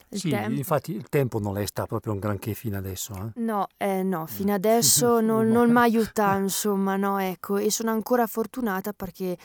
Il 0.09 0.19
sì, 0.19 0.29
tempo. 0.29 0.51
infatti 0.51 0.91
il 0.91 1.09
tempo 1.09 1.39
non 1.39 1.57
è 1.57 1.65
stato 1.65 1.87
proprio 1.87 2.13
un 2.13 2.19
granché 2.19 2.53
fino 2.53 2.77
adesso. 2.77 3.11
Eh? 3.15 3.41
No, 3.41 3.69
eh, 3.77 4.03
no, 4.03 4.27
fino 4.27 4.53
adesso 4.53 5.19
non, 5.19 5.47
non 5.47 5.71
mi 5.71 5.79
aiuta, 5.79 6.35
insomma, 6.37 6.95
no, 6.95 7.17
ecco, 7.17 7.57
e 7.57 7.71
sono 7.71 7.89
ancora 7.89 8.27
fortunata 8.27 8.93
perché 8.93 9.35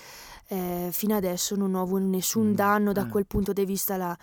eh, 0.49 0.90
fino 0.92 1.16
adesso 1.16 1.56
non 1.56 1.75
ho 1.75 1.80
avuto 1.80 2.04
nessun 2.04 2.49
mm, 2.49 2.52
danno 2.54 2.92
da 2.92 3.06
eh. 3.06 3.08
quel 3.08 3.26
punto 3.26 3.54
di 3.54 3.64
vista 3.64 3.96
là 3.96 4.14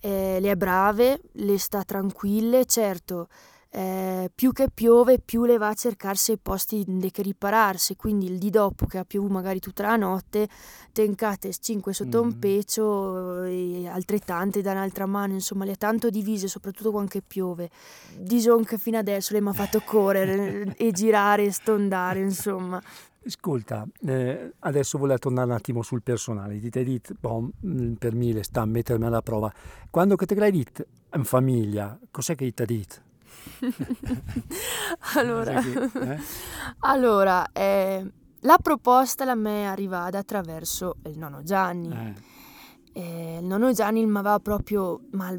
eh, 0.00 0.40
le 0.40 0.50
è 0.50 0.56
brave, 0.56 1.22
le 1.32 1.58
sta 1.58 1.84
tranquille, 1.84 2.66
certo, 2.66 3.28
eh, 3.74 4.30
più 4.34 4.52
che 4.52 4.68
piove 4.72 5.18
più 5.18 5.46
le 5.46 5.56
va 5.56 5.68
a 5.68 5.74
cercarsi 5.74 6.32
i 6.32 6.38
posti 6.38 6.84
in 6.86 7.10
che 7.10 7.22
ripararsi, 7.22 7.96
quindi 7.96 8.26
il 8.26 8.36
di 8.36 8.50
dopo 8.50 8.84
che 8.84 8.98
ha 8.98 9.04
piovuto 9.04 9.32
magari 9.32 9.60
tutta 9.60 9.84
la 9.84 9.96
notte, 9.96 10.46
tencate 10.92 11.50
5 11.50 11.94
sotto 11.94 12.22
mm. 12.22 12.26
un 12.26 12.38
peccio 12.38 13.44
e 13.44 13.88
altrettante 13.88 14.60
da 14.60 14.72
un'altra 14.72 15.06
mano, 15.06 15.32
insomma 15.32 15.64
le 15.64 15.72
ha 15.72 15.76
tanto 15.76 16.10
divise, 16.10 16.48
soprattutto 16.48 16.90
quando 16.90 17.08
piove. 17.26 17.70
Dison 18.18 18.62
che 18.62 18.76
fino 18.76 18.98
adesso 18.98 19.32
le 19.32 19.40
mi 19.40 19.48
ha 19.48 19.52
fatto 19.54 19.80
correre 19.80 20.74
e 20.76 20.92
girare 20.92 21.44
e 21.44 21.50
stondare, 21.50 22.20
insomma. 22.20 22.82
Ascolta, 23.24 23.86
eh, 24.04 24.52
adesso 24.58 24.98
volevo 24.98 25.18
tornare 25.18 25.46
un 25.46 25.54
attimo 25.54 25.80
sul 25.80 26.02
personale. 26.02 26.60
Hai 26.62 26.84
detto, 26.84 27.14
bon, 27.18 27.50
mm, 27.64 27.94
per 27.94 28.14
me 28.14 28.32
le 28.32 28.42
sta 28.42 28.60
a 28.60 28.66
mettermi 28.66 29.06
alla 29.06 29.22
prova. 29.22 29.50
Quando 29.88 30.16
che 30.16 30.26
te 30.26 30.34
l'hai 30.34 30.52
detto 30.52 30.84
in 31.14 31.24
famiglia, 31.24 31.98
cos'è 32.10 32.34
che 32.34 32.52
ti 32.52 32.64
detto? 32.66 33.10
allora, 35.14 35.60
che, 35.60 35.90
eh? 35.94 36.20
allora 36.80 37.50
eh, 37.52 38.10
la 38.40 38.58
proposta 38.60 39.24
la 39.24 39.34
me 39.34 39.62
è 39.62 39.66
arrivata 39.66 40.18
attraverso 40.18 40.96
il 41.06 41.18
nonno 41.18 41.42
Gianni. 41.42 41.90
Eh. 41.92 43.00
Eh, 43.00 43.38
il 43.40 43.46
nonno 43.46 43.72
Gianni 43.72 44.04
mi 44.04 44.18
aveva 44.18 44.38
proprio, 44.38 45.00
ma 45.12 45.34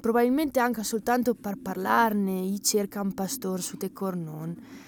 probabilmente 0.00 0.60
anche 0.60 0.82
soltanto 0.82 1.34
per 1.34 1.58
parlarne, 1.60 2.40
i 2.40 2.60
cerca 2.62 3.00
un 3.00 3.14
pastore 3.14 3.62
su 3.62 3.76
te 3.76 3.92
cornon 3.92 4.84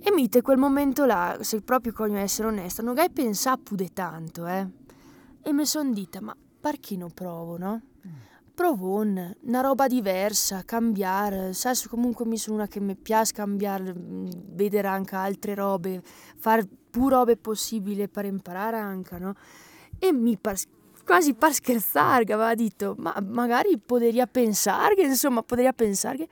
e 0.00 0.12
mite 0.12 0.42
quel 0.42 0.58
momento 0.58 1.04
là, 1.04 1.38
se 1.40 1.60
proprio 1.60 1.92
voglio 1.96 2.16
essere 2.16 2.48
onesta, 2.48 2.82
non 2.82 2.98
hai 2.98 3.10
pensato 3.10 3.62
pude 3.62 3.92
tanto, 3.92 4.46
eh. 4.46 4.66
E 5.42 5.52
mi 5.52 5.66
son 5.66 5.92
dita, 5.92 6.20
ma 6.20 6.36
perché 6.60 6.96
non 6.96 7.12
provo, 7.12 7.58
no? 7.58 7.82
Provo 8.58 8.96
una 8.96 9.60
roba 9.60 9.86
diversa, 9.86 10.64
cambiare. 10.64 11.52
Sai, 11.52 11.76
comunque 11.88 12.26
mi 12.26 12.36
sono 12.36 12.56
una 12.56 12.66
che 12.66 12.80
mi 12.80 12.96
piace 12.96 13.32
cambiare, 13.32 13.94
mm, 13.96 14.26
vedere 14.48 14.88
anche 14.88 15.14
altre 15.14 15.54
robe, 15.54 16.02
fare 16.36 16.66
più 16.90 17.06
robe 17.08 17.36
possibili 17.36 18.08
per 18.08 18.24
imparare 18.24 18.76
anche, 18.76 19.16
no? 19.16 19.34
E 20.00 20.12
mi 20.12 20.36
par, 20.36 20.56
quasi 21.04 21.34
per 21.34 21.52
scherzare, 21.52 22.24
aveva 22.24 22.52
detto, 22.56 22.96
ma 22.98 23.14
magari 23.24 23.78
poteria 23.78 24.26
pensare, 24.26 24.94
insomma, 25.02 25.44
poteria 25.44 25.72
pensare 25.72 26.16
che 26.16 26.28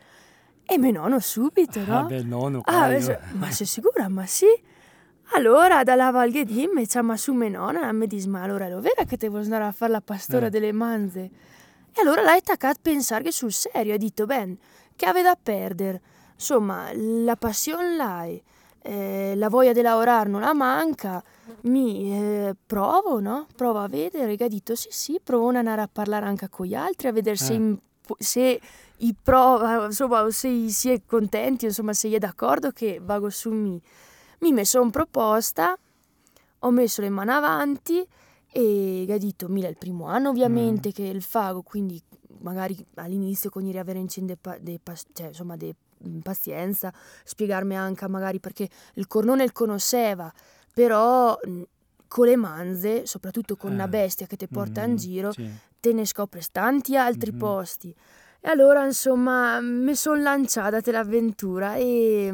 e 0.64 0.78
mio 0.78 0.90
nonno 0.90 1.21
subito, 1.21 1.78
no? 1.85 1.99
Ah, 1.99 2.04
bel 2.06 2.26
nonno, 2.26 2.61
ah, 2.64 2.88
ma 3.35 3.52
sei 3.52 3.66
sicura? 3.66 4.09
Ma 4.09 4.26
sì. 4.26 4.47
Allora, 5.35 5.85
dalla 5.85 6.11
Val 6.11 6.33
Ghedim, 6.33 6.73
mi 6.75 6.87
chiama 6.87 7.16
su 7.16 7.35
mia 7.35 7.50
nonna 7.50 7.92
mi 7.92 8.09
dice, 8.09 8.26
ma 8.26 8.42
allora 8.42 8.66
lo 8.66 8.80
vero 8.80 9.04
che 9.06 9.16
te 9.16 9.28
vuoi 9.28 9.45
andare 9.45 9.62
a 9.62 9.71
fare 9.71 9.92
la 9.92 10.00
pastora 10.00 10.47
eh. 10.47 10.50
delle 10.50 10.73
manze? 10.73 11.54
E 11.99 12.03
allora 12.03 12.21
l'hai 12.21 12.37
attaccato 12.37 12.76
a 12.76 12.83
pensare 12.83 13.33
sul 13.33 13.53
serio, 13.53 13.95
ha 13.95 13.97
detto, 13.97 14.26
ben, 14.26 14.59
che 14.95 15.07
aveva 15.07 15.31
da 15.31 15.38
perdere? 15.43 16.03
Insomma, 16.35 16.91
la 16.93 17.37
passione 17.37 17.97
l'hai, 17.97 18.43
eh, 18.83 19.33
la 19.35 19.49
voglia 19.49 19.73
di 19.73 19.81
lavorare 19.81 20.29
non 20.29 20.43
la 20.43 20.53
manca, 20.53 21.25
mi 21.62 22.12
eh, 22.12 22.55
provo, 22.67 23.19
no? 23.19 23.47
Provo 23.57 23.79
a 23.79 23.88
vedere, 23.88 24.35
e 24.35 24.45
ha 24.45 24.49
detto, 24.49 24.75
sì, 24.75 24.88
sì, 24.91 25.21
provo 25.25 25.49
a 25.49 25.57
andare 25.57 25.81
a 25.81 25.88
parlare 25.91 26.26
anche 26.26 26.50
con 26.50 26.67
gli 26.67 26.75
altri, 26.75 27.09
a 27.09 27.12
vedere 27.12 27.37
eh. 27.37 27.38
se, 27.38 27.79
se 28.19 28.61
i 28.99 29.15
pro, 29.15 29.87
insomma, 29.87 30.31
se 30.31 30.69
si 30.69 30.91
è 30.91 31.00
contenti, 31.07 31.65
insomma, 31.65 31.95
se 31.95 32.11
è 32.11 32.19
d'accordo 32.19 32.73
che 32.73 33.00
vado 33.03 33.31
su 33.31 33.50
mi. 33.50 33.81
Mi 34.41 34.53
messo 34.53 34.83
in 34.83 34.91
proposta, 34.91 35.75
ho 36.59 36.71
messo 36.71 37.00
le 37.00 37.09
mani 37.09 37.31
avanti 37.31 38.07
e 38.56 39.12
ha 39.12 39.18
detto, 39.18 39.48
mila 39.48 39.68
il 39.68 39.76
primo 39.76 40.06
anno 40.06 40.30
ovviamente 40.30 40.88
mm. 40.88 40.92
che 40.92 41.02
il 41.02 41.20
fago, 41.20 41.60
quindi 41.60 42.02
magari 42.40 42.75
all'inizio 42.94 43.50
con 43.50 43.66
i 43.66 43.70
riaverenci 43.70 44.25
de, 44.25 44.38
de, 44.60 44.80
cioè, 45.12 45.26
insomma, 45.26 45.56
de 45.56 45.75
mm, 46.06 46.20
pazienza, 46.20 46.90
spiegarmi 47.25 47.76
anche 47.76 48.08
magari 48.08 48.40
perché 48.40 48.66
il 48.94 49.06
cornone 49.06 49.44
il 49.44 49.52
conosceva, 49.52 50.32
però 50.72 51.38
mm, 51.46 51.62
con 52.08 52.26
le 52.26 52.36
manze, 52.36 53.04
soprattutto 53.04 53.56
con 53.56 53.72
eh. 53.72 53.75
una 53.75 53.88
bestia 53.88 54.26
che 54.26 54.36
ti 54.36 54.48
porta 54.48 54.86
mm, 54.86 54.88
in 54.88 54.96
giro, 54.96 55.32
sì. 55.32 55.50
te 55.78 55.92
ne 55.92 56.06
scopri 56.06 56.40
tanti 56.50 56.96
altri 56.96 57.32
mm-hmm. 57.32 57.38
posti. 57.38 57.94
E 58.40 58.48
allora, 58.48 58.86
insomma, 58.86 59.60
mi 59.60 59.94
sono 59.94 60.22
lanciata 60.22 60.80
l'avventura 60.92 61.75
e... 61.75 62.32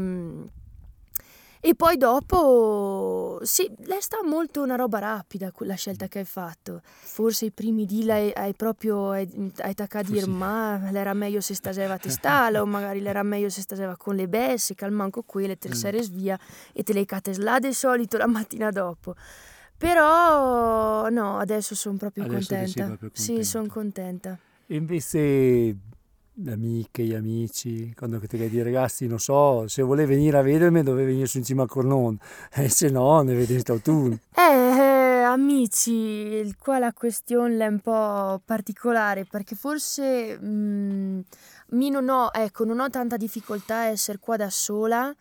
E 1.65 1.77
poi 1.77 1.97
dopo, 1.97 3.39
sì, 3.45 3.71
lei 3.85 4.01
sta 4.01 4.19
molto 4.25 4.63
una 4.63 4.75
roba 4.75 4.99
rapida 4.99 5.53
la 5.59 5.77
scelta 5.77 6.09
che 6.09 6.19
hai 6.19 6.25
fatto. 6.25 6.81
Forse 6.83 7.45
i 7.45 7.51
primi 7.53 7.87
di 7.87 8.11
hai, 8.11 8.33
hai 8.35 8.53
proprio 8.53 9.11
hai, 9.11 9.53
hai 9.59 9.73
taccato 9.73 10.09
a 10.09 10.11
dire 10.11 10.27
ma 10.27 10.91
l'era 10.91 11.15
meglio 11.15 11.41
se 11.41 11.55
staseva 11.55 11.95
a 11.95 11.99
testala 11.99 12.63
o 12.63 12.67
magari 12.67 13.01
l'era 13.01 13.23
meglio 13.23 13.49
se 13.49 13.61
staseva 13.61 13.97
con 13.97 14.17
le 14.17 14.27
besse, 14.27 14.75
calmanco 14.75 15.23
quelle, 15.23 15.57
te 15.57 15.69
le 15.69 15.77
mm. 15.77 15.79
series 15.79 16.09
via 16.09 16.37
e 16.73 16.83
te 16.83 16.93
le 16.93 17.05
cate 17.05 17.33
slade 17.33 17.73
solito 17.73 18.17
la 18.17 18.27
mattina 18.27 18.71
dopo. 18.71 19.15
Però 19.79 21.09
no, 21.11 21.39
adesso 21.39 21.77
sono 21.77 21.97
proprio 21.97 22.25
adesso 22.25 22.57
contenta. 22.57 22.87
Proprio 22.87 23.11
sì, 23.13 23.45
sono 23.45 23.69
contenta. 23.69 24.37
E 24.67 24.75
invece 24.75 25.77
amiche, 26.47 27.03
gli 27.05 27.15
amici, 27.15 27.93
quando 27.95 28.19
ti 28.21 28.37
dire 28.49 28.65
ragazzi, 28.65 29.07
non 29.07 29.19
so, 29.19 29.69
se 29.69 29.83
vuole 29.83 30.07
venire 30.07 30.39
a 30.39 30.43
vedermi 30.43 30.83
dove 30.83 31.05
venire 31.05 31.27
su 31.27 31.39
in 31.39 31.45
cima 31.45 31.65
a 31.65 31.67
Cornon, 31.67 32.19
e 32.55 32.69
se 32.69 32.89
no 32.89 33.21
ne 33.23 33.35
vedi 33.35 33.63
tu. 33.63 34.19
Eh, 34.35 34.41
eh, 34.41 35.23
amici, 35.23 36.55
qua 36.59 36.79
la 36.79 36.93
questione 36.93 37.65
è 37.65 37.67
un 37.67 37.81
po' 37.81 38.41
particolare 38.45 39.25
perché 39.25 39.55
forse 39.55 40.39
mh, 40.39 40.47
mm, 40.47 41.21
mi 41.71 41.91
non 41.91 42.09
ho, 42.09 42.31
ecco, 42.33 42.65
non 42.65 42.81
ho 42.81 42.89
tanta 42.89 43.17
difficoltà 43.17 43.77
a 43.77 43.87
essere 43.87 44.19
qua 44.19 44.37
da 44.37 44.51
sola 44.51 45.15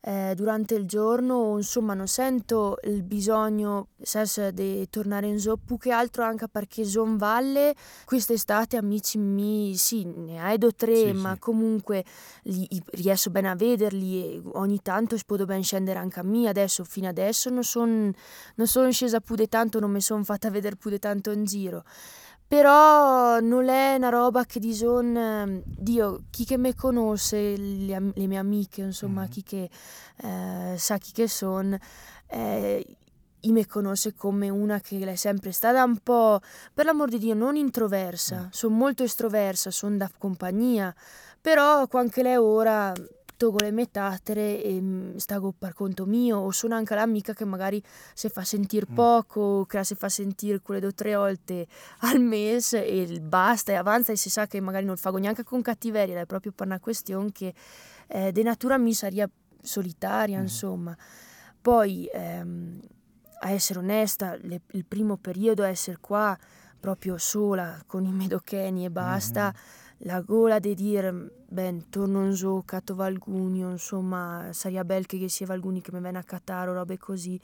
eh, 0.00 0.32
durante 0.36 0.74
il 0.74 0.86
giorno, 0.86 1.56
insomma 1.56 1.94
non 1.94 2.06
sento 2.06 2.78
il 2.84 3.02
bisogno 3.02 3.88
di 4.52 4.88
tornare 4.88 5.26
in 5.26 5.40
zoo, 5.40 5.56
più 5.56 5.76
che 5.76 5.90
altro 5.90 6.22
anche 6.22 6.48
perché 6.48 6.84
Zon 6.84 7.16
Valle 7.16 7.74
quest'estate 8.04 8.76
amici 8.76 9.18
mi, 9.18 9.74
sì, 9.76 10.04
ne 10.04 10.40
hai 10.40 10.56
tre, 10.76 10.94
sì, 10.94 11.12
ma 11.12 11.32
sì. 11.34 11.38
comunque 11.40 12.04
li, 12.44 12.68
riesco 12.92 13.30
bene 13.30 13.50
a 13.50 13.56
vederli 13.56 14.22
e 14.22 14.42
ogni 14.52 14.80
tanto 14.82 15.16
posso 15.26 15.44
ben 15.44 15.62
scendere 15.62 15.98
anche 15.98 16.20
a 16.20 16.22
me, 16.22 16.48
adesso 16.48 16.84
fino 16.84 17.08
adesso 17.08 17.50
non 17.50 17.64
sono 17.64 18.12
non 18.54 18.66
son 18.66 18.92
scesa 18.92 19.20
più 19.20 19.34
di 19.34 19.48
tanto, 19.48 19.80
non 19.80 19.90
mi 19.90 20.00
sono 20.00 20.22
fatta 20.22 20.48
vedere 20.50 20.76
più 20.76 20.90
di 20.90 20.98
tanto 20.98 21.32
in 21.32 21.44
giro. 21.44 21.84
Però 22.48 23.40
non 23.40 23.68
è 23.68 23.96
una 23.96 24.08
roba 24.08 24.46
che 24.46 24.58
di 24.58 24.74
son, 24.74 25.14
ehm, 25.14 25.62
Dio, 25.66 26.22
chi 26.30 26.46
che 26.46 26.56
mi 26.56 26.74
conosce, 26.74 27.58
le, 27.58 28.12
le, 28.14 28.26
mie 28.26 28.38
amiche, 28.38 28.80
insomma, 28.80 29.24
mm. 29.24 29.26
chi 29.26 29.42
che 29.42 29.70
eh, 30.22 30.74
sa 30.78 30.96
chi 30.96 31.12
che 31.12 31.28
sono, 31.28 31.76
eh, 32.26 32.96
mi 33.42 33.66
conosce 33.66 34.14
come 34.14 34.48
una 34.48 34.80
che 34.80 34.98
è 34.98 35.14
sempre 35.14 35.52
stata 35.52 35.84
un 35.84 35.98
po', 35.98 36.40
per 36.72 36.86
l'amor 36.86 37.10
di 37.10 37.18
Dio, 37.18 37.34
non 37.34 37.54
introversa, 37.54 38.44
mm. 38.44 38.48
sono 38.50 38.74
molto 38.74 39.02
estroversa, 39.02 39.70
sono 39.70 39.98
da 39.98 40.10
compagnia, 40.16 40.94
però 41.38 41.86
anche 41.90 42.22
lei 42.22 42.36
ora 42.36 42.94
togo 43.38 43.56
le 43.60 43.70
metattere 43.70 44.62
e 44.62 44.78
mm, 44.78 45.16
stago 45.16 45.54
per 45.56 45.72
conto 45.72 46.04
mio 46.04 46.36
o 46.36 46.50
sono 46.50 46.74
anche 46.74 46.94
l'amica 46.94 47.32
che 47.32 47.46
magari 47.46 47.82
si 48.12 48.28
fa 48.28 48.44
sentire 48.44 48.86
mm. 48.90 48.94
poco, 48.94 49.64
che 49.64 49.82
si 49.84 49.94
fa 49.94 50.10
sentire 50.10 50.60
quelle 50.60 50.80
due 50.80 50.90
o 50.90 50.94
tre 50.94 51.14
volte 51.14 51.66
al 52.00 52.20
mese 52.20 52.84
e 52.84 53.20
basta 53.20 53.72
e 53.72 53.76
avanza 53.76 54.12
e 54.12 54.16
si 54.16 54.28
sa 54.28 54.46
che 54.46 54.60
magari 54.60 54.84
non 54.84 54.94
lo 54.94 55.00
fago 55.00 55.16
neanche 55.16 55.44
con 55.44 55.62
cattiveria, 55.62 56.20
è 56.20 56.26
proprio 56.26 56.52
per 56.52 56.66
una 56.66 56.80
questione 56.80 57.32
che 57.32 57.54
eh, 58.08 58.32
di 58.32 58.42
natura 58.42 58.76
mi 58.76 58.92
sarebbe 58.92 59.32
solitaria, 59.62 60.38
mm. 60.38 60.42
insomma. 60.42 60.96
Poi, 61.60 62.08
ehm, 62.12 62.80
a 63.40 63.50
essere 63.50 63.78
onesta, 63.78 64.36
le, 64.40 64.62
il 64.72 64.84
primo 64.84 65.16
periodo 65.16 65.62
a 65.62 65.68
essere 65.68 65.98
qua 66.00 66.36
proprio 66.80 67.18
sola 67.18 67.82
con 67.86 68.04
i 68.04 68.12
medocheni 68.12 68.84
e 68.84 68.90
basta, 68.90 69.44
mm-hmm. 69.44 69.87
La 70.02 70.20
gola 70.20 70.58
di 70.58 70.74
dire, 70.74 71.12
ben, 71.48 71.88
torno 71.90 72.24
in 72.24 72.32
giù, 72.32 72.62
catto 72.64 72.94
valgunio, 72.94 73.70
insomma, 73.70 74.48
sarebbe 74.52 74.84
bel 74.84 75.06
che 75.06 75.28
sia 75.28 75.46
valguni 75.46 75.80
che 75.80 75.92
mi 75.92 76.00
venga 76.00 76.20
a 76.20 76.24
cattare 76.24 76.70
o 76.70 76.74
robe 76.74 76.98
così, 76.98 77.40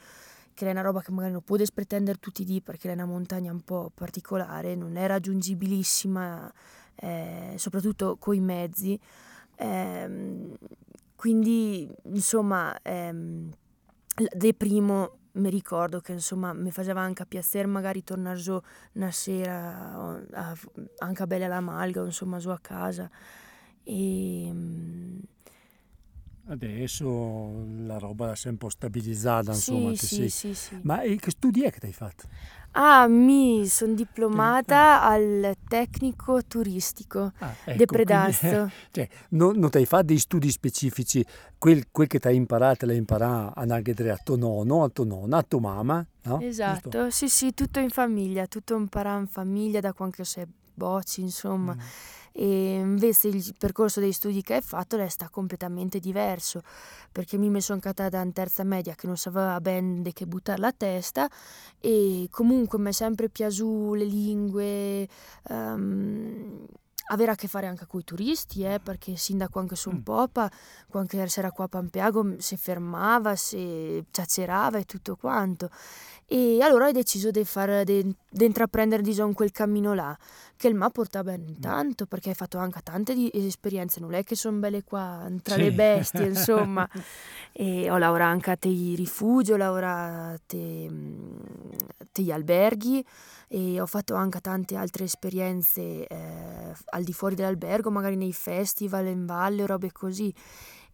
che 0.53 0.65
è 0.65 0.71
una 0.71 0.81
roba 0.81 1.01
che 1.01 1.11
magari 1.11 1.33
non 1.33 1.41
puoi 1.41 1.65
pretendere 1.73 2.17
tutti 2.19 2.43
i 2.43 2.45
dì 2.45 2.61
perché 2.61 2.89
è 2.89 2.93
una 2.93 3.05
montagna 3.05 3.51
un 3.51 3.61
po' 3.61 3.91
particolare, 3.93 4.75
non 4.75 4.95
è 4.95 5.05
raggiungibilissima, 5.05 6.51
eh, 6.95 7.53
soprattutto 7.57 8.15
coi 8.17 8.39
mezzi. 8.39 8.97
Eh, 9.57 10.57
quindi, 11.15 11.89
insomma, 12.03 12.77
ehm, 12.81 13.51
de 14.33 14.53
primo 14.53 15.17
mi 15.35 15.49
ricordo 15.49 15.99
che 16.01 16.13
insomma 16.13 16.53
mi 16.53 16.71
faceva 16.71 17.01
anche 17.01 17.25
piacere 17.25 17.67
magari 17.67 18.03
tornare 18.03 18.37
giù 18.39 18.59
una 18.93 19.11
sera 19.11 20.25
a, 20.31 20.55
anche 20.99 21.23
a 21.23 21.27
bella 21.27 21.47
la 21.47 21.59
malga 21.59 22.03
insomma 22.03 22.37
giù 22.39 22.49
a 22.49 22.59
casa 22.59 23.09
e 23.83 24.47
ehm, 24.47 25.21
adesso 26.47 27.65
la 27.85 27.97
roba 27.97 28.35
si 28.35 28.47
è 28.47 28.51
un 28.51 28.57
po' 28.57 28.69
stabilizzata 28.69 29.51
insomma 29.53 29.93
sì, 29.95 30.29
sì, 30.29 30.29
sì, 30.29 30.53
sì, 30.53 30.75
ma 30.81 30.99
che 31.01 31.31
studi 31.31 31.63
è 31.63 31.71
che 31.71 31.85
hai 31.85 31.93
fatto? 31.93 32.25
Ah, 32.77 33.07
mi 33.07 33.65
sono 33.67 33.93
diplomata 33.93 35.01
al 35.01 35.55
tecnico 35.65 36.43
turistico 36.45 37.31
ah, 37.39 37.55
ecco, 37.63 37.77
de 37.77 37.85
Predazzo. 37.85 38.47
Quindi, 38.47 38.71
cioè, 38.91 39.09
non, 39.29 39.57
non 39.57 39.69
ti 39.69 39.77
hai 39.77 39.85
fatto 39.85 40.03
dei 40.03 40.17
studi 40.17 40.51
specifici, 40.51 41.25
quel, 41.57 41.85
quel 41.89 42.07
che 42.07 42.19
ti 42.19 42.27
hai 42.27 42.35
imparato 42.35 42.85
l'hai 42.85 42.97
imparato 42.97 43.53
anche 43.59 44.09
a 44.09 44.19
tuo 44.21 44.35
nonno, 44.35 44.83
a 44.83 44.89
tuo 44.89 45.05
nonna, 45.05 45.37
a 45.37 45.43
tua 45.43 45.59
mamma, 45.61 46.05
no? 46.23 46.41
Esatto, 46.41 46.89
Giusto? 46.89 47.09
sì 47.11 47.29
sì, 47.29 47.53
tutto 47.53 47.79
in 47.79 47.89
famiglia, 47.89 48.45
tutto 48.45 48.75
imparato 48.75 49.19
in 49.19 49.27
famiglia 49.27 49.79
da 49.79 49.93
quando 49.93 50.25
sei 50.25 50.45
bocci, 50.73 51.21
insomma. 51.21 51.75
Mm 51.75 51.79
e 52.37 52.75
invece 52.75 53.29
il 53.29 53.55
percorso 53.57 54.01
dei 54.01 54.11
studi 54.11 54.41
che 54.41 54.55
hai 54.55 54.61
fatto 54.61 54.97
resta 54.97 55.29
completamente 55.29 55.99
diverso 55.99 56.61
perché 57.09 57.37
mi 57.37 57.61
sono 57.61 57.79
cattata 57.79 58.19
in 58.19 58.33
terza 58.33 58.65
media 58.65 58.93
che 58.93 59.07
non 59.07 59.15
sapeva 59.15 59.61
ben 59.61 60.01
di 60.01 60.11
che 60.11 60.25
buttare 60.25 60.59
la 60.59 60.73
testa 60.73 61.29
e 61.79 62.27
comunque 62.29 62.77
mi 62.77 62.89
è 62.89 62.91
sempre 62.91 63.29
piaciuto 63.29 63.93
le 63.93 64.03
lingue 64.03 65.07
um, 65.47 66.67
avere 67.07 67.31
a 67.31 67.35
che 67.35 67.47
fare 67.47 67.67
anche 67.67 67.85
con 67.85 67.99
i 67.99 68.03
turisti, 68.03 68.63
eh, 68.63 68.79
perché 68.79 69.15
sin 69.15 69.37
da 69.37 69.49
quando 69.49 69.75
sono 69.75 69.97
mm. 69.97 70.01
popa, 70.01 70.49
quando 70.89 71.17
era 71.17 71.51
qua 71.51 71.65
a 71.65 71.67
Pampiago, 71.67 72.35
si 72.39 72.57
fermava, 72.57 73.35
si 73.35 74.03
ciacerava 74.11 74.77
e 74.77 74.85
tutto 74.85 75.15
quanto. 75.15 75.69
E 76.27 76.59
allora 76.61 76.87
ho 76.87 76.91
deciso 76.91 77.29
di, 77.29 77.43
far, 77.45 77.83
di, 77.83 78.01
di 78.29 78.45
intraprendere 78.45 79.03
diciamo, 79.03 79.31
quel 79.33 79.51
cammino 79.51 79.93
là, 79.93 80.17
che 80.57 80.67
il 80.67 80.73
MA 80.73 80.89
porta 80.89 81.21
ben 81.23 81.41
mm. 81.41 81.61
tanto, 81.61 82.07
perché 82.07 82.29
hai 82.29 82.35
fatto 82.35 82.57
anche 82.57 82.79
tante 82.81 83.13
di, 83.13 83.29
esperienze, 83.33 83.99
non 83.99 84.13
è 84.15 84.23
che 84.23 84.35
sono 84.35 84.57
belle 84.57 84.83
qua 84.83 85.29
tra 85.43 85.55
sì. 85.55 85.61
le 85.61 85.71
bestie, 85.71 86.25
insomma. 86.27 86.89
e 87.51 87.91
ho 87.91 87.97
lavorato 87.97 88.31
anche 88.31 88.51
a 88.51 88.55
te 88.55 88.69
rifugio, 88.69 89.53
ho 89.53 89.57
lavorato 89.57 90.33
a 90.33 90.39
te, 90.47 90.89
te 92.11 92.33
alberghi 92.33 93.05
e 93.47 93.79
ho 93.79 93.85
fatto 93.85 94.15
anche 94.15 94.39
tante 94.41 94.75
altre 94.75 95.03
esperienze 95.03 96.07
eh, 96.07 96.73
al 96.85 97.03
di 97.03 97.13
fuori 97.13 97.35
dell'albergo, 97.35 97.91
magari 97.91 98.15
nei 98.15 98.33
festival, 98.33 99.05
in 99.05 99.27
valle, 99.27 99.67
robe 99.67 99.91
così. 99.91 100.33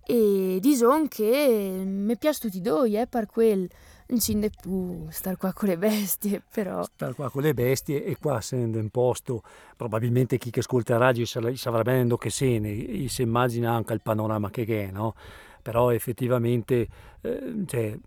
E 0.04 0.58
diciamo 0.60 1.08
che 1.08 1.84
mi 1.86 2.18
piace 2.18 2.42
tutti 2.42 2.58
i 2.58 2.62
due, 2.62 3.00
eh, 3.00 3.08
per 3.08 3.28
quel 3.28 3.70
non 4.12 4.20
ci 4.20 4.36
ne 4.36 4.50
più 4.50 5.08
star 5.10 5.38
qua 5.38 5.54
con 5.54 5.70
le 5.70 5.78
bestie, 5.78 6.42
però. 6.52 6.84
Star 6.84 7.16
qua 7.16 7.30
con 7.30 7.42
le 7.42 7.54
bestie 7.54 8.04
e 8.06 8.18
qua 8.18 8.38
essendo 8.38 8.78
in 8.78 8.90
posto, 8.90 9.42
probabilmente 9.76 10.38
chi 10.38 10.52
che 10.52 10.60
ascolta 10.60 10.98
la 10.98 11.06
radio 11.06 11.26
saprà 11.26 11.82
bene 11.82 12.16
che 12.18 12.30
se 12.30 12.60
ne, 12.60 13.08
si 13.08 13.22
immagina 13.22 13.74
anche 13.74 13.94
il 13.94 14.02
panorama 14.02 14.50
che 14.50 14.66
è, 14.66 14.92
no? 14.92 15.16
Però 15.62 15.92
effettivamente, 15.92 16.88
eh, 17.22 17.54
cioè, 17.66 17.98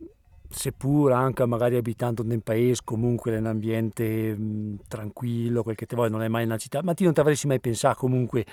seppur 0.48 1.12
anche 1.12 1.46
magari 1.46 1.76
abitando 1.76 2.22
nel 2.22 2.42
paese, 2.42 2.82
comunque 2.84 3.32
in 3.32 3.38
un 3.38 3.46
ambiente 3.46 4.36
mh, 4.36 4.80
tranquillo, 4.88 5.62
quel 5.62 5.74
che 5.74 5.86
ti 5.86 5.94
vuoi, 5.94 6.10
non 6.10 6.22
è 6.22 6.28
mai 6.28 6.44
una 6.44 6.58
città, 6.58 6.82
ma 6.82 6.94
ti 6.94 7.04
non 7.04 7.14
ti 7.14 7.20
avresti 7.20 7.46
mai 7.46 7.60
pensato 7.60 8.00
comunque, 8.00 8.44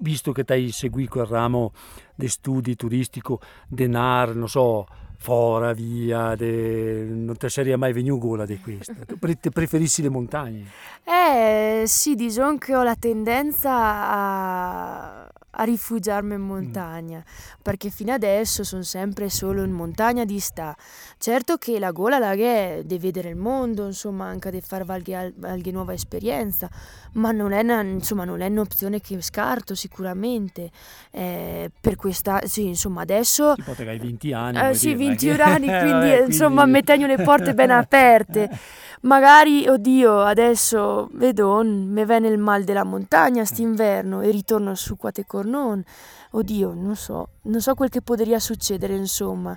visto 0.00 0.32
che 0.32 0.44
ti 0.44 0.52
hai 0.52 0.70
seguito 0.70 1.20
il 1.20 1.26
ramo 1.26 1.72
di 2.14 2.28
studi 2.28 2.76
turistico, 2.76 3.40
denaro, 3.68 4.34
non 4.34 4.48
so, 4.48 4.86
fora, 5.24 5.72
via, 5.72 6.34
de... 6.34 7.06
non 7.08 7.34
ti 7.38 7.48
sarebbe 7.48 7.76
mai 7.76 7.94
venuto 7.94 8.26
gola 8.26 8.44
di 8.44 8.60
questo. 8.60 8.92
Tu 9.08 9.50
preferissi 9.50 10.02
le 10.02 10.10
montagne? 10.10 10.66
Eh 11.02 11.84
sì, 11.86 12.14
diciamo 12.14 12.58
che 12.58 12.76
ho 12.76 12.82
la 12.82 12.94
tendenza 12.94 13.70
a, 13.72 15.30
a 15.56 15.64
rifugiarmi 15.64 16.34
in 16.34 16.40
mm. 16.40 16.46
montagna, 16.46 17.18
mm. 17.18 17.60
perché 17.62 17.90
fino 17.90 18.12
adesso 18.12 18.64
sono 18.64 18.82
sempre 18.82 19.28
solo 19.30 19.62
in 19.62 19.72
montagna 19.72 20.24
di 20.24 20.38
sta. 20.38 20.76
Certo 21.18 21.56
che 21.56 21.78
la 21.78 21.90
gola 21.90 22.18
la 22.18 22.32
è 22.32 22.82
di 22.84 22.98
vedere 22.98 23.30
il 23.30 23.36
mondo, 23.36 23.86
insomma, 23.86 24.26
anche 24.26 24.50
di 24.50 24.60
fare 24.60 24.84
qualche, 24.84 25.32
qualche 25.38 25.70
nuova 25.70 25.92
esperienza, 25.92 26.68
ma 27.12 27.30
non 27.30 27.52
è, 27.52 27.62
una, 27.62 27.82
insomma, 27.82 28.24
non 28.24 28.40
è 28.40 28.48
un'opzione 28.48 29.00
che 29.00 29.20
scarto 29.22 29.74
sicuramente. 29.74 30.70
Eh, 31.10 31.70
per 31.80 31.96
questa, 31.96 32.40
sì, 32.44 32.66
insomma, 32.66 33.02
adesso... 33.02 33.54
Tipo 33.54 33.72
te 33.72 33.88
hai 33.88 33.98
20 33.98 34.32
anni. 34.32 34.70
Eh, 34.70 34.74
sì, 34.74 34.94
21 34.94 35.42
anni, 35.42 35.66
quindi, 35.66 35.90
Vabbè, 35.90 36.08
quindi... 36.16 36.32
insomma, 36.32 36.66
mi 36.66 36.82
tengo 36.82 37.06
le 37.06 37.22
porte 37.22 37.54
ben 37.54 37.70
aperte. 37.70 38.50
Magari, 39.04 39.68
oddio, 39.68 40.22
adesso 40.22 41.10
vedo, 41.12 41.62
mi 41.62 42.06
viene 42.06 42.28
il 42.28 42.38
mal 42.38 42.64
della 42.64 42.84
montagna 42.84 43.44
st'inverno 43.44 44.22
e 44.22 44.30
ritorno 44.30 44.74
su 44.74 44.96
Quate 44.96 45.26
Cornon. 45.44 45.84
Oddio, 46.30 46.72
non 46.72 46.96
so, 46.96 47.28
non 47.42 47.60
so 47.60 47.74
quel 47.74 47.90
che 47.90 48.00
potrebbe 48.00 48.40
succedere, 48.40 48.96
insomma. 48.96 49.56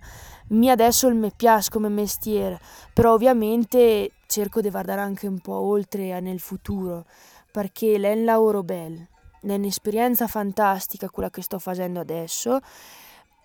Mi 0.49 0.69
adesso 0.69 1.07
il 1.07 1.15
me 1.15 1.31
piace 1.35 1.69
come 1.69 1.89
mestiere, 1.89 2.59
però 2.93 3.13
ovviamente 3.13 4.11
cerco 4.27 4.61
di 4.61 4.69
guardare 4.69 5.01
anche 5.01 5.27
un 5.27 5.39
po' 5.39 5.55
oltre 5.55 6.19
nel 6.19 6.39
futuro, 6.39 7.05
perché 7.51 7.95
è 7.95 8.13
un 8.13 8.25
lavoro 8.25 8.63
bello, 8.63 9.07
è 9.41 9.53
un'esperienza 9.53 10.27
fantastica 10.27 11.09
quella 11.09 11.29
che 11.29 11.41
sto 11.41 11.59
facendo 11.59 11.99
adesso, 11.99 12.59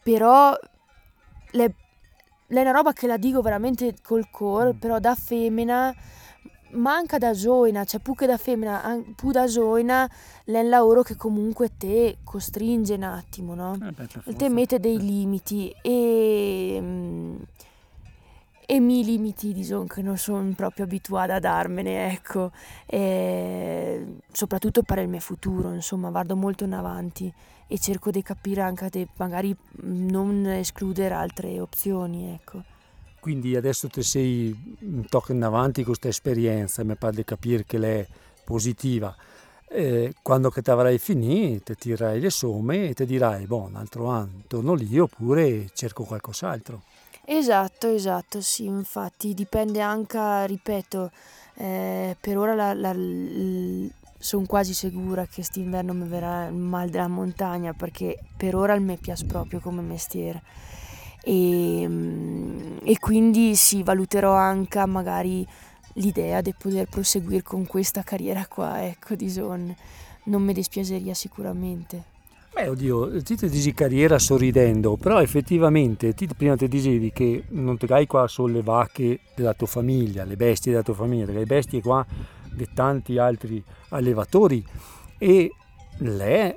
però 0.02 0.56
è 1.52 1.70
una 2.46 2.70
roba 2.70 2.92
che 2.92 3.06
la 3.06 3.16
dico 3.16 3.40
veramente 3.40 3.94
col 4.02 4.28
cuore, 4.30 4.74
mm. 4.74 4.78
però 4.78 4.98
da 4.98 5.14
femmina 5.14 5.94
manca 6.72 7.18
da 7.18 7.34
zoina, 7.34 7.84
cioè 7.84 8.00
più 8.00 8.14
che 8.14 8.26
da 8.26 8.36
femmina, 8.36 9.02
più 9.14 9.30
da 9.30 9.46
zoina, 9.46 10.08
è 10.44 10.58
un 10.58 10.68
lavoro 10.68 11.02
che 11.02 11.16
comunque 11.16 11.76
te 11.76 12.18
costringe 12.24 12.94
un 12.94 13.02
attimo, 13.02 13.54
no? 13.54 13.76
Eh 14.24 14.34
te 14.34 14.48
mette 14.48 14.78
dei 14.80 14.98
limiti 14.98 15.74
e, 15.82 16.78
mm, 16.80 17.36
e 18.66 18.80
mi 18.80 19.04
limiti, 19.04 19.52
diciamo, 19.52 19.84
che 19.84 20.02
non 20.02 20.16
sono 20.16 20.52
proprio 20.54 20.84
abituata 20.84 21.34
a 21.34 21.40
darmene, 21.40 22.12
ecco, 22.12 22.50
e 22.86 24.18
soprattutto 24.32 24.82
per 24.82 24.98
il 24.98 25.08
mio 25.08 25.20
futuro, 25.20 25.72
insomma, 25.72 26.10
vado 26.10 26.36
molto 26.36 26.64
in 26.64 26.72
avanti 26.72 27.32
e 27.66 27.78
cerco 27.78 28.10
di 28.10 28.22
capire 28.22 28.60
anche 28.60 28.88
di 28.90 29.06
magari 29.16 29.54
non 29.82 30.46
escludere 30.46 31.14
altre 31.14 31.60
opzioni, 31.60 32.32
ecco. 32.32 32.71
Quindi 33.22 33.54
adesso 33.54 33.86
ti 33.86 34.02
sei 34.02 34.76
un 34.80 35.06
tocco 35.08 35.30
in 35.30 35.44
avanti 35.44 35.84
con 35.84 35.94
questa 35.96 36.08
esperienza, 36.08 36.82
mi 36.82 36.96
pare 36.96 37.14
di 37.14 37.24
capire 37.24 37.64
che 37.64 37.78
è 37.78 38.06
positiva. 38.42 39.14
E 39.68 40.14
quando 40.22 40.50
che 40.50 40.60
ti 40.60 40.72
avrai 40.72 40.98
finito, 40.98 41.72
ti 41.72 41.82
tirerai 41.82 42.18
le 42.18 42.30
somme 42.30 42.88
e 42.88 42.94
ti 42.94 43.06
dirai, 43.06 43.46
boh, 43.46 43.68
un 43.68 43.76
altro 43.76 44.08
anno 44.08 44.42
torno 44.48 44.74
lì 44.74 44.98
oppure 44.98 45.70
cerco 45.72 46.02
qualcos'altro. 46.02 46.82
Esatto, 47.24 47.86
esatto, 47.86 48.40
sì, 48.40 48.64
infatti 48.64 49.34
dipende 49.34 49.80
anche, 49.80 50.44
ripeto, 50.48 51.12
eh, 51.58 52.16
per 52.20 52.36
ora 52.36 52.56
la, 52.56 52.74
la, 52.74 52.92
sono 54.18 54.46
quasi 54.46 54.74
sicura 54.74 55.26
che 55.26 55.34
quest'inverno 55.34 55.92
mi 55.92 56.08
verrà 56.08 56.48
il 56.48 56.54
mal 56.54 56.90
della 56.90 57.06
montagna 57.06 57.72
perché 57.72 58.18
per 58.36 58.56
ora 58.56 58.74
il 58.74 58.82
me 58.82 58.96
piace 58.96 59.26
proprio 59.26 59.60
come 59.60 59.80
mestiere 59.80 60.42
e, 61.22 61.84
mm, 61.86 62.78
e 62.82 62.98
quindi 62.98 63.54
sì, 63.54 63.82
valuterò 63.82 64.32
anche 64.32 64.84
magari 64.86 65.46
l'idea 65.94 66.40
di 66.40 66.54
poter 66.56 66.88
proseguire 66.88 67.42
con 67.42 67.66
questa 67.66 68.02
carriera 68.02 68.46
qua, 68.46 68.84
ecco, 68.84 69.14
di 69.14 69.28
Son. 69.30 69.74
Non 70.24 70.42
mi 70.42 70.52
dispiaceria 70.52 71.14
sicuramente. 71.14 72.10
Beh, 72.54 72.68
oddio, 72.68 73.22
ti 73.22 73.34
ti 73.34 73.48
dici 73.48 73.72
carriera 73.72 74.18
sorridendo, 74.18 74.96
però 74.96 75.22
effettivamente 75.22 76.12
ti, 76.12 76.28
prima 76.36 76.54
ti 76.54 76.68
dicevi 76.68 77.10
che 77.10 77.44
non 77.48 77.78
ti 77.78 77.86
hai 77.90 78.06
qua 78.06 78.28
solo 78.28 78.52
le 78.52 78.62
vacche 78.62 79.20
della 79.34 79.54
tua 79.54 79.66
famiglia, 79.66 80.24
le 80.24 80.36
bestie 80.36 80.70
della 80.70 80.82
tua 80.82 80.92
famiglia, 80.92 81.32
le 81.32 81.46
bestie 81.46 81.80
qua 81.80 82.04
di 82.52 82.68
tanti 82.74 83.16
altri 83.16 83.64
allevatori 83.88 84.62
e 85.16 85.50
lei 85.98 86.54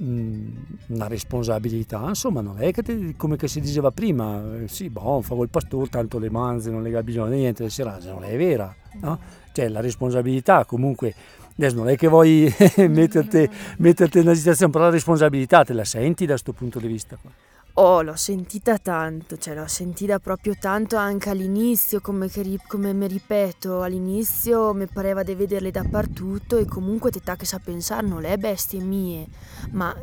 una 0.00 1.06
responsabilità, 1.06 2.02
insomma 2.08 2.40
non 2.40 2.60
è 2.60 2.72
che 2.72 2.82
te, 2.82 3.14
come 3.16 3.36
che 3.36 3.48
si 3.48 3.60
diceva 3.60 3.90
prima, 3.90 4.42
eh, 4.62 4.68
sì, 4.68 4.88
boh, 4.88 5.20
fa 5.20 5.34
il 5.34 5.48
pastore, 5.48 5.88
tanto 5.88 6.18
le 6.18 6.30
manze 6.30 6.70
non 6.70 6.82
le 6.82 6.96
ha 6.96 7.02
bisogno 7.02 7.30
di 7.30 7.36
niente, 7.36 7.64
le 7.64 7.70
serate, 7.70 8.08
non 8.08 8.24
è 8.24 8.36
vera, 8.36 8.74
no? 9.00 9.18
Cioè 9.52 9.68
la 9.68 9.80
responsabilità 9.80 10.64
comunque, 10.64 11.14
adesso 11.56 11.76
non 11.76 11.88
è 11.88 11.96
che 11.96 12.08
vuoi 12.08 12.52
metterti, 12.88 13.48
metterti 13.78 14.18
in 14.18 14.24
una 14.24 14.34
situazione, 14.34 14.72
però 14.72 14.84
la 14.84 14.90
responsabilità 14.90 15.64
te 15.64 15.74
la 15.74 15.84
senti 15.84 16.24
da 16.24 16.32
questo 16.32 16.52
punto 16.52 16.78
di 16.78 16.86
vista 16.86 17.16
qua. 17.20 17.30
Oh, 17.74 18.02
l'ho 18.02 18.16
sentita 18.16 18.78
tanto, 18.78 19.38
cioè 19.38 19.54
l'ho 19.54 19.68
sentita 19.68 20.18
proprio 20.18 20.56
tanto 20.58 20.96
anche 20.96 21.30
all'inizio, 21.30 22.00
come, 22.00 22.28
che, 22.28 22.58
come 22.66 22.92
mi 22.92 23.06
ripeto, 23.06 23.82
all'inizio 23.82 24.74
mi 24.74 24.86
pareva 24.86 25.22
di 25.22 25.34
vederle 25.34 25.70
dappertutto 25.70 26.56
e 26.58 26.66
comunque 26.66 27.12
te 27.12 27.20
che 27.36 27.46
sa 27.46 27.60
pensare, 27.62 28.06
non 28.06 28.22
le 28.22 28.36
bestie 28.38 28.80
mie, 28.80 29.26
ma 29.70 29.94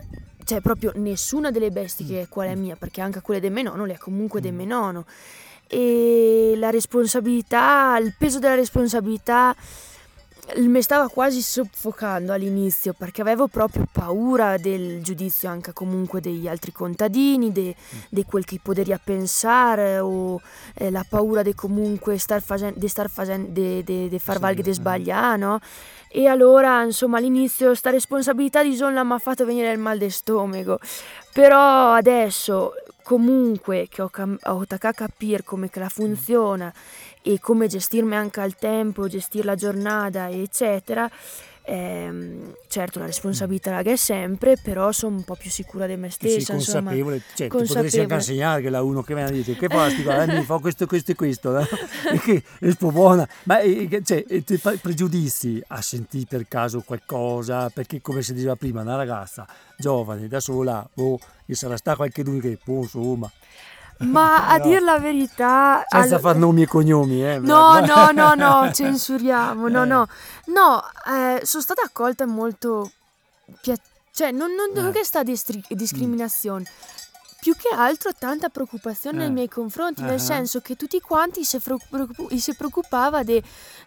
cioè 0.46 0.62
proprio 0.62 0.94
nessuna 0.96 1.52
delle 1.52 1.70
bestie 1.70 2.06
che 2.06 2.22
è 2.22 2.28
qual 2.30 2.48
è 2.48 2.56
mia, 2.56 2.78
perché 2.78 3.02
anche 3.02 3.22
quelle 3.22 3.42
del 3.42 3.52
mio 3.52 3.64
nonno 3.64 3.84
le 3.84 3.96
ha 3.96 4.00
comunque 4.00 4.40
del 4.40 4.54
mio 4.54 4.66
nonno. 4.66 5.06
E 5.68 6.54
la 6.56 6.70
responsabilità, 6.70 7.98
il 8.02 8.16
peso 8.18 8.40
della 8.40 8.56
responsabilità 8.56 9.54
mi 10.56 10.82
stava 10.82 11.10
quasi 11.10 11.42
soffocando 11.42 12.32
all'inizio 12.32 12.94
perché 12.94 13.22
avevo 13.22 13.48
proprio 13.48 13.86
paura 13.92 14.58
del 14.58 15.02
giudizio 15.02 15.50
anche 15.50 15.74
comunque 15.74 16.22
degli 16.22 16.48
altri 16.48 16.72
contadini, 16.72 17.52
di 17.52 17.76
mm. 18.16 18.22
quel 18.26 18.46
che 18.46 18.60
poteria 18.62 19.00
pensare 19.04 20.00
o 20.00 20.40
eh, 20.76 20.90
la 20.90 21.06
paura 21.08 21.44
di 21.44 21.54
comunque 21.54 22.18
star 22.18 22.42
facendo, 22.42 22.80
di 22.80 22.88
star 22.88 23.10
facendo, 23.10 23.50
di 23.50 24.20
far 24.20 24.40
sì, 24.56 24.62
di 24.62 24.74
sbagliare, 24.74 25.38
no? 25.38 25.60
E 26.10 26.28
allora, 26.28 26.84
insomma, 26.84 27.18
all'inizio 27.18 27.76
sta 27.76 27.90
responsabilità 27.90 28.64
di 28.64 28.76
Zolla 28.76 29.04
mi 29.04 29.14
ha 29.14 29.20
fatto 29.20 29.46
venire 29.46 29.72
il 29.72 29.80
mal 29.80 29.98
di 29.98 30.10
stomaco. 30.10 30.80
Però 31.34 31.92
adesso, 31.92 32.74
comunque, 33.08 33.88
che 33.90 34.02
ho, 34.02 34.10
cam- 34.10 34.38
ho 34.44 34.66
a 34.68 34.78
capire 34.78 35.42
come 35.42 35.70
che 35.70 35.80
la 35.80 35.88
funziona 35.88 36.74
e 37.22 37.40
come 37.40 37.68
gestirmi 37.68 38.14
anche 38.14 38.42
al 38.42 38.58
tempo, 38.58 39.08
gestire 39.08 39.46
la 39.46 39.56
giornata, 39.56 40.30
eccetera. 40.30 41.10
Ehm, 41.70 42.54
certo 42.68 43.00
la 43.00 43.06
responsabilità 43.06 43.72
la 43.72 43.80
è 43.80 43.96
sempre, 43.96 44.58
però 44.62 44.92
sono 44.92 45.16
un 45.16 45.24
po' 45.24 45.36
più 45.36 45.50
sicura 45.50 45.88
di 45.88 45.96
me 45.96 46.10
stessa. 46.10 46.40
Sì, 46.40 46.52
consapevole, 46.52 47.16
insomma, 47.16 47.36
cioè, 47.36 47.48
consapevole. 47.48 47.68
potresti 47.68 48.00
anche 48.00 48.14
insegnare 48.14 48.62
che 48.62 48.70
la 48.70 48.82
uno 48.82 49.02
che 49.04 49.14
viene 49.14 49.30
a 49.30 49.32
dire 49.32 49.56
che 49.56 49.68
fai, 49.70 50.04
guarda, 50.04 50.34
mi 50.34 50.44
fa 50.44 50.58
questo, 50.58 50.86
questo 50.86 51.12
e 51.12 51.16
questo, 51.16 51.58
eh? 51.58 51.68
e 52.12 52.20
che 52.20 52.44
è 52.60 52.66
un 52.66 52.76
po' 52.76 52.92
buona, 52.92 53.28
ma 53.44 53.60
cioè, 54.04 54.26
ti 54.44 54.62
pregiudizi 54.82 55.64
a 55.68 55.82
sentire 55.82 56.26
per 56.28 56.48
caso 56.50 56.82
qualcosa, 56.82 57.70
perché 57.70 58.02
come 58.02 58.22
si 58.22 58.34
diceva 58.34 58.58
prima, 58.58 58.82
una 58.82 58.98
ragazza 58.98 59.48
giovane, 59.78 60.28
da 60.28 60.40
sola, 60.40 60.88
boh, 60.94 61.20
gli 61.48 61.54
sarà 61.54 61.78
sta 61.78 61.96
qualche 61.96 62.24
dubbio 62.24 62.42
che, 62.42 62.60
boh, 62.64 62.82
insomma, 62.82 63.32
ma 64.00 64.48
a 64.52 64.58
no. 64.58 64.64
dir 64.66 64.82
la 64.82 65.00
verità... 65.00 65.84
Senza 65.88 66.16
all... 66.16 66.22
far 66.22 66.36
nomi 66.36 66.64
e 66.64 66.68
cognomi, 66.68 67.26
eh? 67.26 67.40
No, 67.40 67.80
no, 67.80 68.12
no, 68.12 68.36
no, 68.36 68.70
censuriamo, 68.74 69.68
no, 69.70 69.84
eh. 69.84 69.88
no. 69.88 70.08
No, 70.48 70.84
eh, 71.08 71.40
sono 71.46 71.64
stata 71.64 71.82
accolta 71.82 72.26
molto... 72.26 72.92
Pia... 73.62 73.76
Cioè, 74.12 74.32
non, 74.32 74.54
non, 74.54 74.72
non 74.74 74.88
eh. 74.88 74.92
che 74.92 75.04
sta 75.04 75.24
distri... 75.24 75.64
discriminazione. 75.70 76.62
Mm 76.70 77.07
più 77.40 77.56
che 77.56 77.70
altro 77.74 78.12
tanta 78.18 78.50
preoccupazione 78.50 79.18
eh. 79.18 79.20
nei 79.22 79.32
miei 79.32 79.48
confronti, 79.48 80.02
uh-huh. 80.02 80.08
nel 80.08 80.20
senso 80.20 80.60
che 80.60 80.76
tutti 80.76 81.00
quanti 81.00 81.44
si, 81.44 81.60
preoccup- 81.60 82.34
si 82.34 82.56
preoccupava 82.56 83.24
di, 83.24 83.42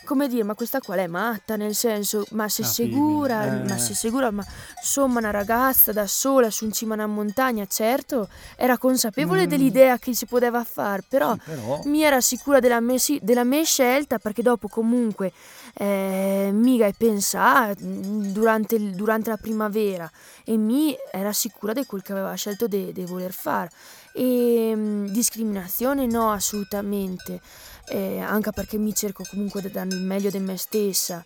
come 0.04 0.28
dire, 0.28 0.44
ma 0.44 0.54
questa 0.54 0.80
qua 0.80 0.94
è 0.96 1.06
matta, 1.06 1.56
nel 1.56 1.74
senso, 1.74 2.24
ma 2.30 2.48
sei 2.48 2.64
sicura, 2.64 3.44
eh. 3.44 3.68
ma 3.68 3.76
sei 3.76 3.94
sicura, 3.94 4.30
ma 4.30 4.44
insomma 4.76 5.18
una 5.18 5.30
ragazza 5.30 5.92
da 5.92 6.06
sola 6.06 6.50
su 6.50 6.64
in 6.64 6.72
cima 6.72 6.94
a 6.94 6.96
una 6.98 7.06
montagna, 7.06 7.66
certo, 7.66 8.28
era 8.56 8.78
consapevole 8.78 9.46
mm. 9.46 9.48
dell'idea 9.48 9.98
che 9.98 10.14
si 10.14 10.26
poteva 10.26 10.62
fare, 10.64 11.02
però, 11.08 11.34
sì, 11.34 11.40
però, 11.44 11.80
mi 11.84 12.02
era 12.02 12.20
sicura 12.20 12.60
della 12.60 12.80
mia, 12.80 12.98
della 13.20 13.44
mia 13.44 13.64
scelta 13.64 14.18
perché 14.18 14.42
dopo 14.42 14.68
comunque 14.68 15.32
eh, 15.80 16.50
mica 16.52 16.84
hai 16.84 16.92
pensato 16.92 17.82
durante, 17.82 18.78
durante, 18.90 19.30
la 19.30 19.38
primavera 19.38 20.10
e 20.44 20.58
mi 20.58 20.94
era 21.10 21.32
sicura 21.32 21.72
di 21.72 21.86
quel 21.86 22.02
che 22.02 22.12
aveva 22.12 22.34
scelto 22.34 22.66
di 22.66 22.92
voler 23.06 23.32
fare. 23.32 23.70
E 24.12 24.74
mh, 24.74 25.06
discriminazione 25.08 26.04
no, 26.04 26.32
assolutamente, 26.32 27.40
eh, 27.88 28.20
anche 28.20 28.50
perché 28.50 28.76
mi 28.76 28.94
cerco 28.94 29.24
comunque 29.26 29.62
di 29.62 29.70
dare 29.70 29.88
il 29.88 30.02
meglio 30.02 30.28
di 30.28 30.38
me 30.38 30.58
stessa, 30.58 31.24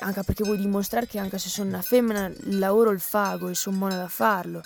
anche 0.00 0.22
perché 0.22 0.44
vuoi 0.44 0.58
dimostrare 0.58 1.06
che 1.06 1.18
anche 1.18 1.38
se 1.38 1.48
sono 1.48 1.70
una 1.70 1.80
femmina 1.80 2.30
lavoro 2.50 2.90
il 2.90 3.00
fago 3.00 3.48
e 3.48 3.54
sono 3.54 3.78
buona 3.78 3.96
da 3.96 4.08
farlo. 4.08 4.60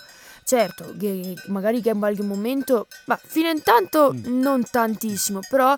Certo, 0.48 0.94
che 0.98 1.34
magari 1.48 1.82
che 1.82 1.90
in 1.90 1.98
qualche 1.98 2.22
momento, 2.22 2.86
ma 3.04 3.20
fino 3.22 3.50
intanto 3.50 4.14
mm. 4.14 4.40
non 4.40 4.64
tantissimo, 4.64 5.40
però 5.46 5.76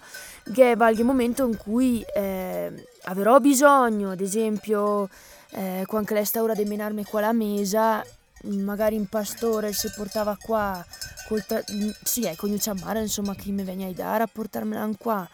che 0.53 0.71
è 0.71 0.77
qualche 0.77 1.03
momento 1.03 1.45
in 1.45 1.57
cui 1.57 2.05
eh, 2.15 2.87
avrò 3.07 3.41
bisogno, 3.41 4.13
ad 4.13 4.21
esempio, 4.21 5.09
eh, 5.55 5.83
quando 5.89 6.15
resta 6.15 6.41
ora 6.41 6.55
di 6.55 6.65
menarmi 6.67 7.03
qua 7.03 7.21
la 7.21 7.33
mesa, 7.33 8.01
magari 8.45 8.95
in 8.95 9.09
pastore 9.09 9.73
si 9.73 9.91
portava 9.93 10.39
qua, 10.41 10.87
col 11.27 11.45
tra- 11.45 11.65
sì, 12.05 12.27
ecco, 12.27 12.47
mare, 12.81 13.01
insomma, 13.01 13.35
chi 13.35 13.51
mi 13.51 13.65
veniva 13.65 13.91
a 13.91 13.93
dare 13.93 14.23
a 14.23 14.29
portarmela 14.33 14.89
qua. 14.97 15.29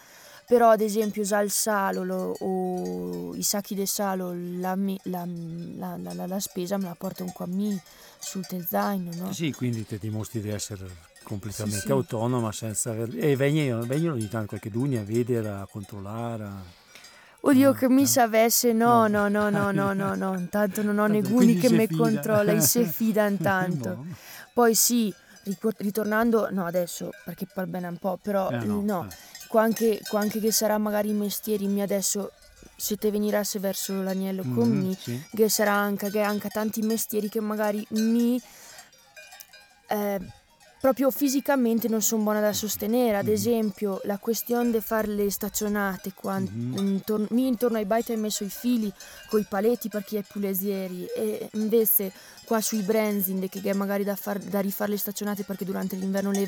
Però 0.46 0.70
ad 0.70 0.80
esempio 0.80 1.22
usare 1.22 1.44
il 1.44 1.50
salo 1.50 2.04
lo, 2.04 2.36
o 2.38 3.34
i 3.34 3.42
sacchi 3.42 3.74
di 3.74 3.84
salo, 3.84 4.32
la, 4.32 4.76
la, 5.02 5.26
la, 5.74 6.26
la, 6.26 6.40
spesa 6.40 6.76
me 6.76 6.84
la 6.84 6.94
porto 6.96 7.24
un 7.24 7.32
qua 7.32 7.46
a 7.46 7.48
me 7.48 7.82
sul 8.18 8.46
te 8.46 8.62
zaino, 8.62 9.10
no? 9.16 9.32
Sì, 9.32 9.52
quindi 9.52 9.84
ti 9.84 9.98
dimostri 9.98 10.40
di 10.40 10.50
essere 10.50 10.86
completamente 11.24 11.80
sì, 11.80 11.86
sì. 11.86 11.92
autonoma 11.92 12.52
senza 12.52 12.90
aver... 12.90 13.10
E 13.16 13.34
vengono, 13.34 13.84
vengono 13.84 14.12
ogni 14.12 14.28
tanto 14.28 14.50
qualche 14.50 14.70
dunia 14.70 15.00
a 15.00 15.04
vedere, 15.04 15.48
a 15.48 15.66
controllare. 15.68 16.44
A... 16.44 16.62
Oddio, 17.40 17.72
che 17.72 17.88
mi 17.88 18.06
sapesse, 18.06 18.72
no, 18.72 19.08
no, 19.08 19.28
no, 19.28 19.50
no, 19.50 19.72
no, 19.72 19.92
no, 19.92 20.14
no, 20.14 20.34
intanto 20.38 20.82
non 20.82 20.98
ho 20.98 21.08
neguni 21.08 21.56
che 21.56 21.70
mi 21.70 21.88
controlla, 21.88 22.52
e 22.52 22.60
si 22.60 22.84
fidano 22.86 23.36
tanto. 23.36 24.06
Poi 24.52 24.74
sì, 24.76 25.12
ritornando, 25.78 26.48
no 26.50 26.66
adesso, 26.66 27.10
perché 27.24 27.46
parla 27.46 27.70
bene 27.70 27.88
un 27.88 27.98
po', 27.98 28.18
però 28.20 28.50
eh 28.50 28.64
no, 28.64 28.80
no. 28.82 29.08
Eh. 29.08 29.14
Qua, 29.48 29.62
anche, 29.62 30.00
qua 30.08 30.20
anche 30.20 30.40
che 30.40 30.50
sarà 30.50 30.78
magari 30.78 31.10
i 31.10 31.14
mestieri 31.14 31.66
mi 31.66 31.82
adesso 31.82 32.32
se 32.74 32.96
te 32.96 33.10
venirasse 33.10 33.58
verso 33.58 34.02
l'agnello 34.02 34.44
mm-hmm, 34.44 34.54
con 34.54 34.68
me, 34.68 34.94
sì. 34.94 35.22
che 35.34 35.48
sarà 35.48 35.72
anche, 35.72 36.10
che 36.10 36.20
anche 36.20 36.48
tanti 36.48 36.82
mestieri 36.82 37.28
che 37.28 37.40
magari 37.40 37.86
mi... 37.90 38.40
Eh, 39.88 40.20
proprio 40.80 41.10
fisicamente 41.10 41.88
non 41.88 42.02
sono 42.02 42.22
buona 42.22 42.40
da 42.40 42.52
sostenere. 42.52 43.16
Ad 43.16 43.24
mm-hmm. 43.24 43.34
esempio, 43.34 44.00
la 44.04 44.18
questione 44.18 44.70
di 44.70 44.80
fare 44.80 45.08
le 45.08 45.30
staccionate, 45.30 46.12
quando 46.14 46.50
mm-hmm. 46.50 46.86
intorno, 46.86 47.26
mi 47.30 47.46
intorno 47.46 47.78
ai 47.78 47.84
baiti 47.84 48.12
hai 48.12 48.18
messo 48.18 48.44
i 48.44 48.48
fili 48.48 48.92
con 49.28 49.40
i 49.40 49.46
paletti 49.48 49.88
per 49.88 50.04
chi 50.04 50.16
è 50.16 50.22
più 50.22 50.40
lesieri 50.40 51.06
e 51.16 51.48
invece 51.54 52.12
qua 52.44 52.60
sui 52.60 52.82
Brenzin 52.82 53.48
che 53.48 53.60
magari 53.74 54.04
da, 54.04 54.14
far, 54.14 54.38
da 54.38 54.60
rifare 54.60 54.90
le 54.90 54.98
staccionate 54.98 55.42
perché 55.42 55.64
durante 55.64 55.96
l'inverno 55.96 56.30
le 56.30 56.46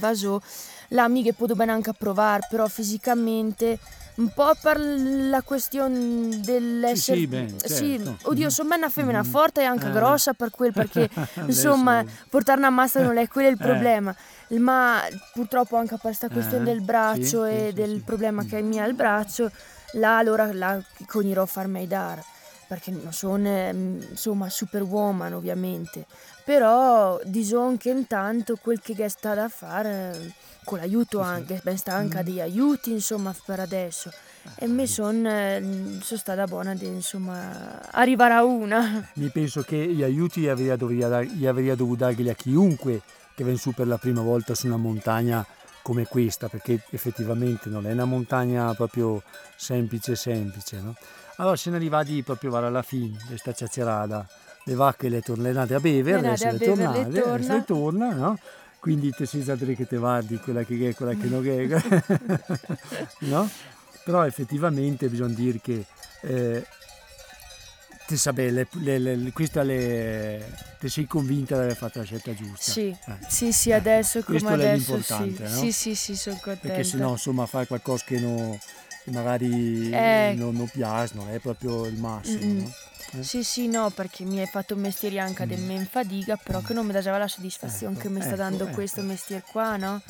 mi 1.08 1.22
che 1.22 1.32
posso 1.32 1.54
bene 1.54 1.72
anche 1.72 1.92
provare, 1.92 2.46
però 2.48 2.66
fisicamente 2.68 3.78
un 4.18 4.30
po' 4.34 4.52
per 4.60 4.78
la 4.80 5.42
questione 5.42 6.40
dell'essere... 6.40 7.18
Sì, 7.18 7.22
sì, 7.22 7.26
ben, 7.26 7.48
certo. 7.58 7.74
sì 7.74 8.16
oddio, 8.22 8.50
sono 8.50 8.74
una 8.74 8.88
femmina 8.88 9.22
mm. 9.22 9.26
forte 9.26 9.60
e 9.62 9.64
anche 9.64 9.88
eh. 9.88 9.92
grossa 9.92 10.32
per 10.32 10.50
quel, 10.50 10.72
perché 10.72 11.08
insomma 11.46 12.04
portare 12.28 12.58
una 12.58 12.70
massa 12.70 13.00
non 13.00 13.16
è 13.16 13.28
quello 13.28 13.48
il 13.48 13.54
eh. 13.60 13.64
problema. 13.64 14.14
Eh. 14.48 14.58
Ma 14.58 15.00
purtroppo 15.32 15.76
anche 15.76 15.90
per 15.90 16.00
questa 16.00 16.28
questione 16.28 16.68
eh. 16.68 16.72
del 16.72 16.82
braccio 16.82 17.44
sì, 17.44 17.50
e 17.50 17.72
del 17.72 18.02
problema 18.02 18.44
che 18.44 18.60
mi 18.60 18.80
ha 18.80 18.86
il 18.86 18.94
braccio, 18.94 19.50
là 19.92 20.18
allora 20.18 20.52
la 20.52 20.82
conirò 21.06 21.42
a 21.42 21.46
farmi 21.46 21.86
dare 21.86 22.24
perché 22.66 22.90
non 22.90 23.12
sono 23.12 23.48
ehm, 23.48 24.08
insomma 24.10 24.50
superwoman 24.50 25.32
ovviamente, 25.32 26.04
però 26.44 27.18
diciamo 27.24 27.76
che 27.78 27.88
intanto 27.88 28.56
quel 28.60 28.78
che 28.80 29.08
sta 29.08 29.34
da 29.34 29.48
fare 29.48 30.34
con 30.68 30.76
l'aiuto 30.76 31.20
anche, 31.20 31.62
ben 31.64 31.78
sta 31.78 31.94
anche 31.94 32.20
mm. 32.20 32.24
degli 32.24 32.40
aiuti 32.40 32.90
insomma 32.92 33.34
per 33.46 33.58
adesso 33.58 34.12
e 34.54 34.66
mi 34.66 34.86
sono 34.86 35.26
eh, 35.26 35.62
son 36.02 36.18
stata 36.18 36.44
buona 36.44 36.74
di 36.74 36.84
insomma 36.84 37.90
arrivare 37.90 38.34
a 38.34 38.44
una. 38.44 39.08
Mi 39.14 39.30
penso 39.30 39.62
che 39.62 39.76
gli 39.76 40.02
aiuti 40.02 40.42
gli 40.42 40.48
avrei, 40.48 41.74
dovuto 41.74 42.04
darli 42.04 42.28
a 42.28 42.34
chiunque 42.34 43.00
che 43.34 43.44
viene 43.44 43.58
su 43.58 43.72
per 43.72 43.86
la 43.86 43.96
prima 43.96 44.20
volta 44.20 44.54
su 44.54 44.66
una 44.66 44.76
montagna 44.76 45.46
come 45.80 46.04
questa, 46.04 46.48
perché 46.48 46.82
effettivamente 46.90 47.70
non 47.70 47.86
è 47.86 47.92
una 47.92 48.04
montagna 48.04 48.74
proprio 48.74 49.22
semplice 49.56 50.16
semplice, 50.16 50.82
no? 50.82 50.94
Allora 51.36 51.56
se 51.56 51.70
ne 51.70 51.76
arrivati 51.76 52.22
proprio 52.22 52.54
alla 52.56 52.82
fine 52.82 53.16
di 53.16 53.24
questa 53.26 53.52
chiacchierata, 53.52 54.26
le 54.64 54.74
vacche 54.74 55.08
le 55.08 55.22
tornate 55.22 55.72
a 55.72 55.80
bere, 55.80 56.14
adesso 56.14 56.50
le 56.50 56.58
tornate, 56.58 57.00
adesso 57.00 57.52
le 57.54 57.64
torna, 57.64 58.12
no? 58.12 58.38
Quindi 58.80 59.10
te 59.10 59.26
si 59.26 59.42
sa 59.42 59.56
che 59.56 59.86
te 59.86 59.96
guardi 59.96 60.38
quella 60.38 60.62
che 60.62 60.90
è, 60.90 60.94
quella 60.94 61.14
che 61.14 61.26
non 61.26 61.46
è, 61.46 61.66
no? 63.26 63.50
Però 64.04 64.24
effettivamente 64.24 65.08
bisogna 65.08 65.34
dire 65.34 65.60
che 65.60 65.84
eh, 66.22 66.64
te 68.06 68.16
sa 68.16 68.32
bene, 68.32 68.66
questa 69.32 69.62
le 69.62 70.68
ti 70.78 70.88
sei 70.88 71.06
convinta 71.06 71.56
di 71.56 71.62
aver 71.62 71.76
fatto 71.76 71.98
la 71.98 72.04
scelta 72.04 72.32
giusta. 72.34 72.70
Sì, 72.70 72.86
eh. 72.88 73.18
sì, 73.28 73.52
sì, 73.52 73.72
adesso 73.72 74.22
come 74.22 74.38
Questo 74.38 74.54
adesso 74.54 74.68
è 74.68 74.76
l'importante, 74.76 75.48
sì. 75.48 75.52
no? 75.54 75.60
Sì, 75.60 75.72
sì, 75.72 75.94
sì, 75.94 76.16
sono 76.16 76.36
contenta. 76.36 76.68
Perché 76.68 76.84
se 76.84 76.96
no, 76.98 77.10
insomma, 77.10 77.46
fai 77.46 77.66
qualcosa 77.66 78.04
che, 78.06 78.20
no, 78.20 78.56
che 78.60 78.87
magari 79.10 79.90
Eh. 79.90 80.34
non, 80.36 80.54
non 80.56 80.68
piace, 80.68 81.14
non 81.14 81.28
è 81.30 81.38
proprio 81.38 81.86
il 81.86 81.98
massimo, 81.98 82.44
Mm-mm. 82.44 82.58
no? 82.62 82.72
Eh? 83.18 83.22
Sì, 83.22 83.42
sì, 83.42 83.68
no, 83.68 83.88
perché 83.90 84.24
mi 84.24 84.38
hai 84.40 84.46
fatto 84.46 84.74
un 84.74 84.80
mestiere 84.80 85.18
anche 85.18 85.44
Mm. 85.46 85.48
del 85.48 85.60
men 85.60 85.86
fadiga, 85.86 86.36
però 86.36 86.60
che 86.60 86.74
non 86.74 86.84
mi 86.86 86.92
dava 86.92 87.16
la 87.18 87.28
soddisfazione 87.28 87.94
Ecco, 87.94 88.02
che 88.02 88.08
mi 88.10 88.20
sta 88.20 88.28
ecco, 88.30 88.36
dando 88.36 88.64
ecco. 88.64 88.74
questo 88.74 89.00
mestiere 89.02 89.42
qua, 89.50 89.76
no? 89.76 90.02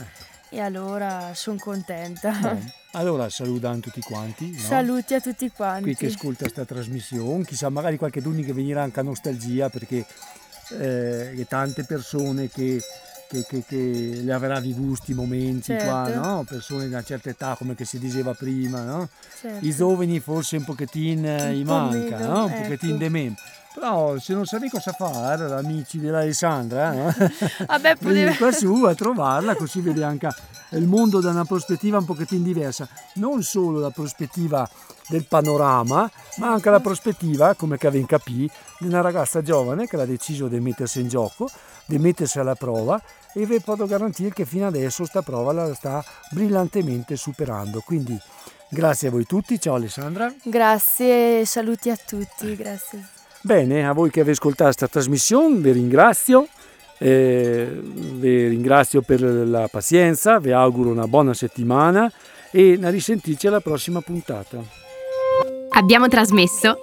E 0.50 0.60
allora 0.60 1.32
sono 1.34 1.58
contenta. 1.58 2.30
Bene. 2.32 2.72
Allora 2.92 3.28
salutano 3.28 3.80
tutti 3.80 4.00
quanti, 4.00 4.50
no? 4.50 4.58
Saluti 4.58 5.12
a 5.12 5.20
tutti 5.20 5.50
quanti. 5.50 5.82
qui 5.82 5.94
che 5.94 6.06
ascolta 6.06 6.44
questa 6.44 6.64
trasmissione, 6.64 7.44
chissà 7.44 7.68
magari 7.68 7.98
qualche 7.98 8.22
d'uni 8.22 8.42
che 8.42 8.54
venirà 8.54 8.82
anche 8.82 8.98
a 8.98 9.02
nostalgia 9.02 9.68
perché 9.68 10.06
eh, 10.70 11.44
tante 11.46 11.84
persone 11.84 12.48
che, 12.48 12.80
che, 13.28 13.44
che, 13.46 13.62
che 13.66 14.20
le 14.22 14.32
avrà 14.32 14.58
vivuti 14.58 15.12
momenti 15.12 15.74
qua, 15.76 16.04
Certo. 16.06 16.20
no? 16.20 16.44
persone 16.48 16.86
di 16.86 16.92
una 16.92 17.02
certa 17.02 17.28
età 17.28 17.54
come 17.56 17.74
che 17.74 17.84
si 17.84 17.98
diceva 17.98 18.32
prima, 18.32 18.82
no? 18.82 19.08
Certo. 19.40 19.64
i 19.66 19.74
giovani 19.74 20.18
forse 20.18 20.56
un 20.56 20.64
pochettino 20.64 21.28
Un 21.30 21.50
gli 21.50 21.64
manca, 21.64 22.16
meno, 22.16 22.32
no? 22.32 22.44
un 22.44 22.50
ecco. 22.50 22.62
pochettino 22.62 22.96
di 22.96 23.08
meno. 23.08 23.34
Però 23.74 24.18
se 24.18 24.32
non 24.32 24.46
sapevi 24.46 24.70
cosa 24.70 24.92
fare, 24.92 25.52
amici 25.52 26.00
dell'Alessandra, 26.00 26.90
no? 26.92 27.14
Vabbè, 27.68 27.96
poteva... 27.96 28.34
qua 28.34 28.50
su 28.50 28.84
a 28.84 28.94
trovarla 28.94 29.54
così 29.54 29.80
vedi 29.80 30.02
anche 30.02 30.26
il 30.70 30.86
mondo 30.86 31.20
da 31.20 31.30
una 31.30 31.44
prospettiva 31.44 31.98
un 31.98 32.04
pochettino 32.04 32.42
diversa, 32.42 32.88
non 33.14 33.42
solo 33.42 33.78
la 33.80 33.90
prospettiva 33.90 34.68
del 35.08 35.26
panorama, 35.26 36.10
ma 36.36 36.52
anche 36.52 36.70
la 36.70 36.80
prospettiva, 36.80 37.54
come 37.54 37.78
che 37.78 37.88
in 37.88 38.06
capì, 38.06 38.50
di 38.78 38.86
una 38.86 39.00
ragazza 39.00 39.42
giovane 39.42 39.86
che 39.86 39.96
ha 39.96 40.04
deciso 40.04 40.48
di 40.48 40.60
mettersi 40.60 41.00
in 41.00 41.08
gioco, 41.08 41.48
di 41.86 41.98
mettersi 41.98 42.38
alla 42.38 42.54
prova 42.54 43.00
e 43.32 43.46
vi 43.46 43.60
posso 43.60 43.86
garantire 43.86 44.30
che 44.30 44.44
fino 44.44 44.66
adesso 44.66 45.04
sta 45.04 45.22
prova 45.22 45.52
la 45.52 45.74
sta 45.74 46.04
brillantemente 46.30 47.16
superando. 47.16 47.80
Quindi 47.80 48.18
grazie 48.68 49.08
a 49.08 49.10
voi 49.10 49.24
tutti, 49.24 49.58
ciao 49.58 49.74
Alessandra. 49.74 50.32
Grazie, 50.42 51.44
saluti 51.46 51.88
a 51.90 51.96
tutti, 51.96 52.54
grazie. 52.56 53.08
Bene, 53.40 53.86
a 53.86 53.92
voi 53.92 54.10
che 54.10 54.20
avete 54.20 54.36
ascoltato 54.36 54.64
questa 54.64 54.88
trasmissione 54.88 55.56
vi 55.60 55.72
ringrazio, 55.72 56.48
eh, 56.98 57.80
vi 57.82 58.48
ringrazio 58.48 59.02
per 59.02 59.22
la 59.22 59.68
pazienza, 59.70 60.38
vi 60.38 60.52
auguro 60.52 60.90
una 60.90 61.06
buona 61.06 61.34
settimana 61.34 62.10
e 62.50 62.78
a 62.82 62.88
risentirci 62.88 63.46
alla 63.46 63.60
prossima 63.60 64.00
puntata. 64.00 64.58
Abbiamo 65.70 66.08
trasmesso 66.08 66.80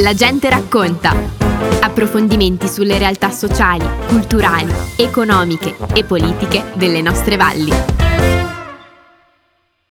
La 0.00 0.14
gente 0.14 0.48
racconta. 0.48 1.12
Approfondimenti 1.80 2.68
sulle 2.68 2.98
realtà 2.98 3.30
sociali, 3.30 3.84
culturali, 4.08 4.72
economiche 4.96 5.74
e 5.94 6.04
politiche 6.04 6.64
delle 6.74 7.02
nostre 7.02 7.36
valli. 7.36 8.07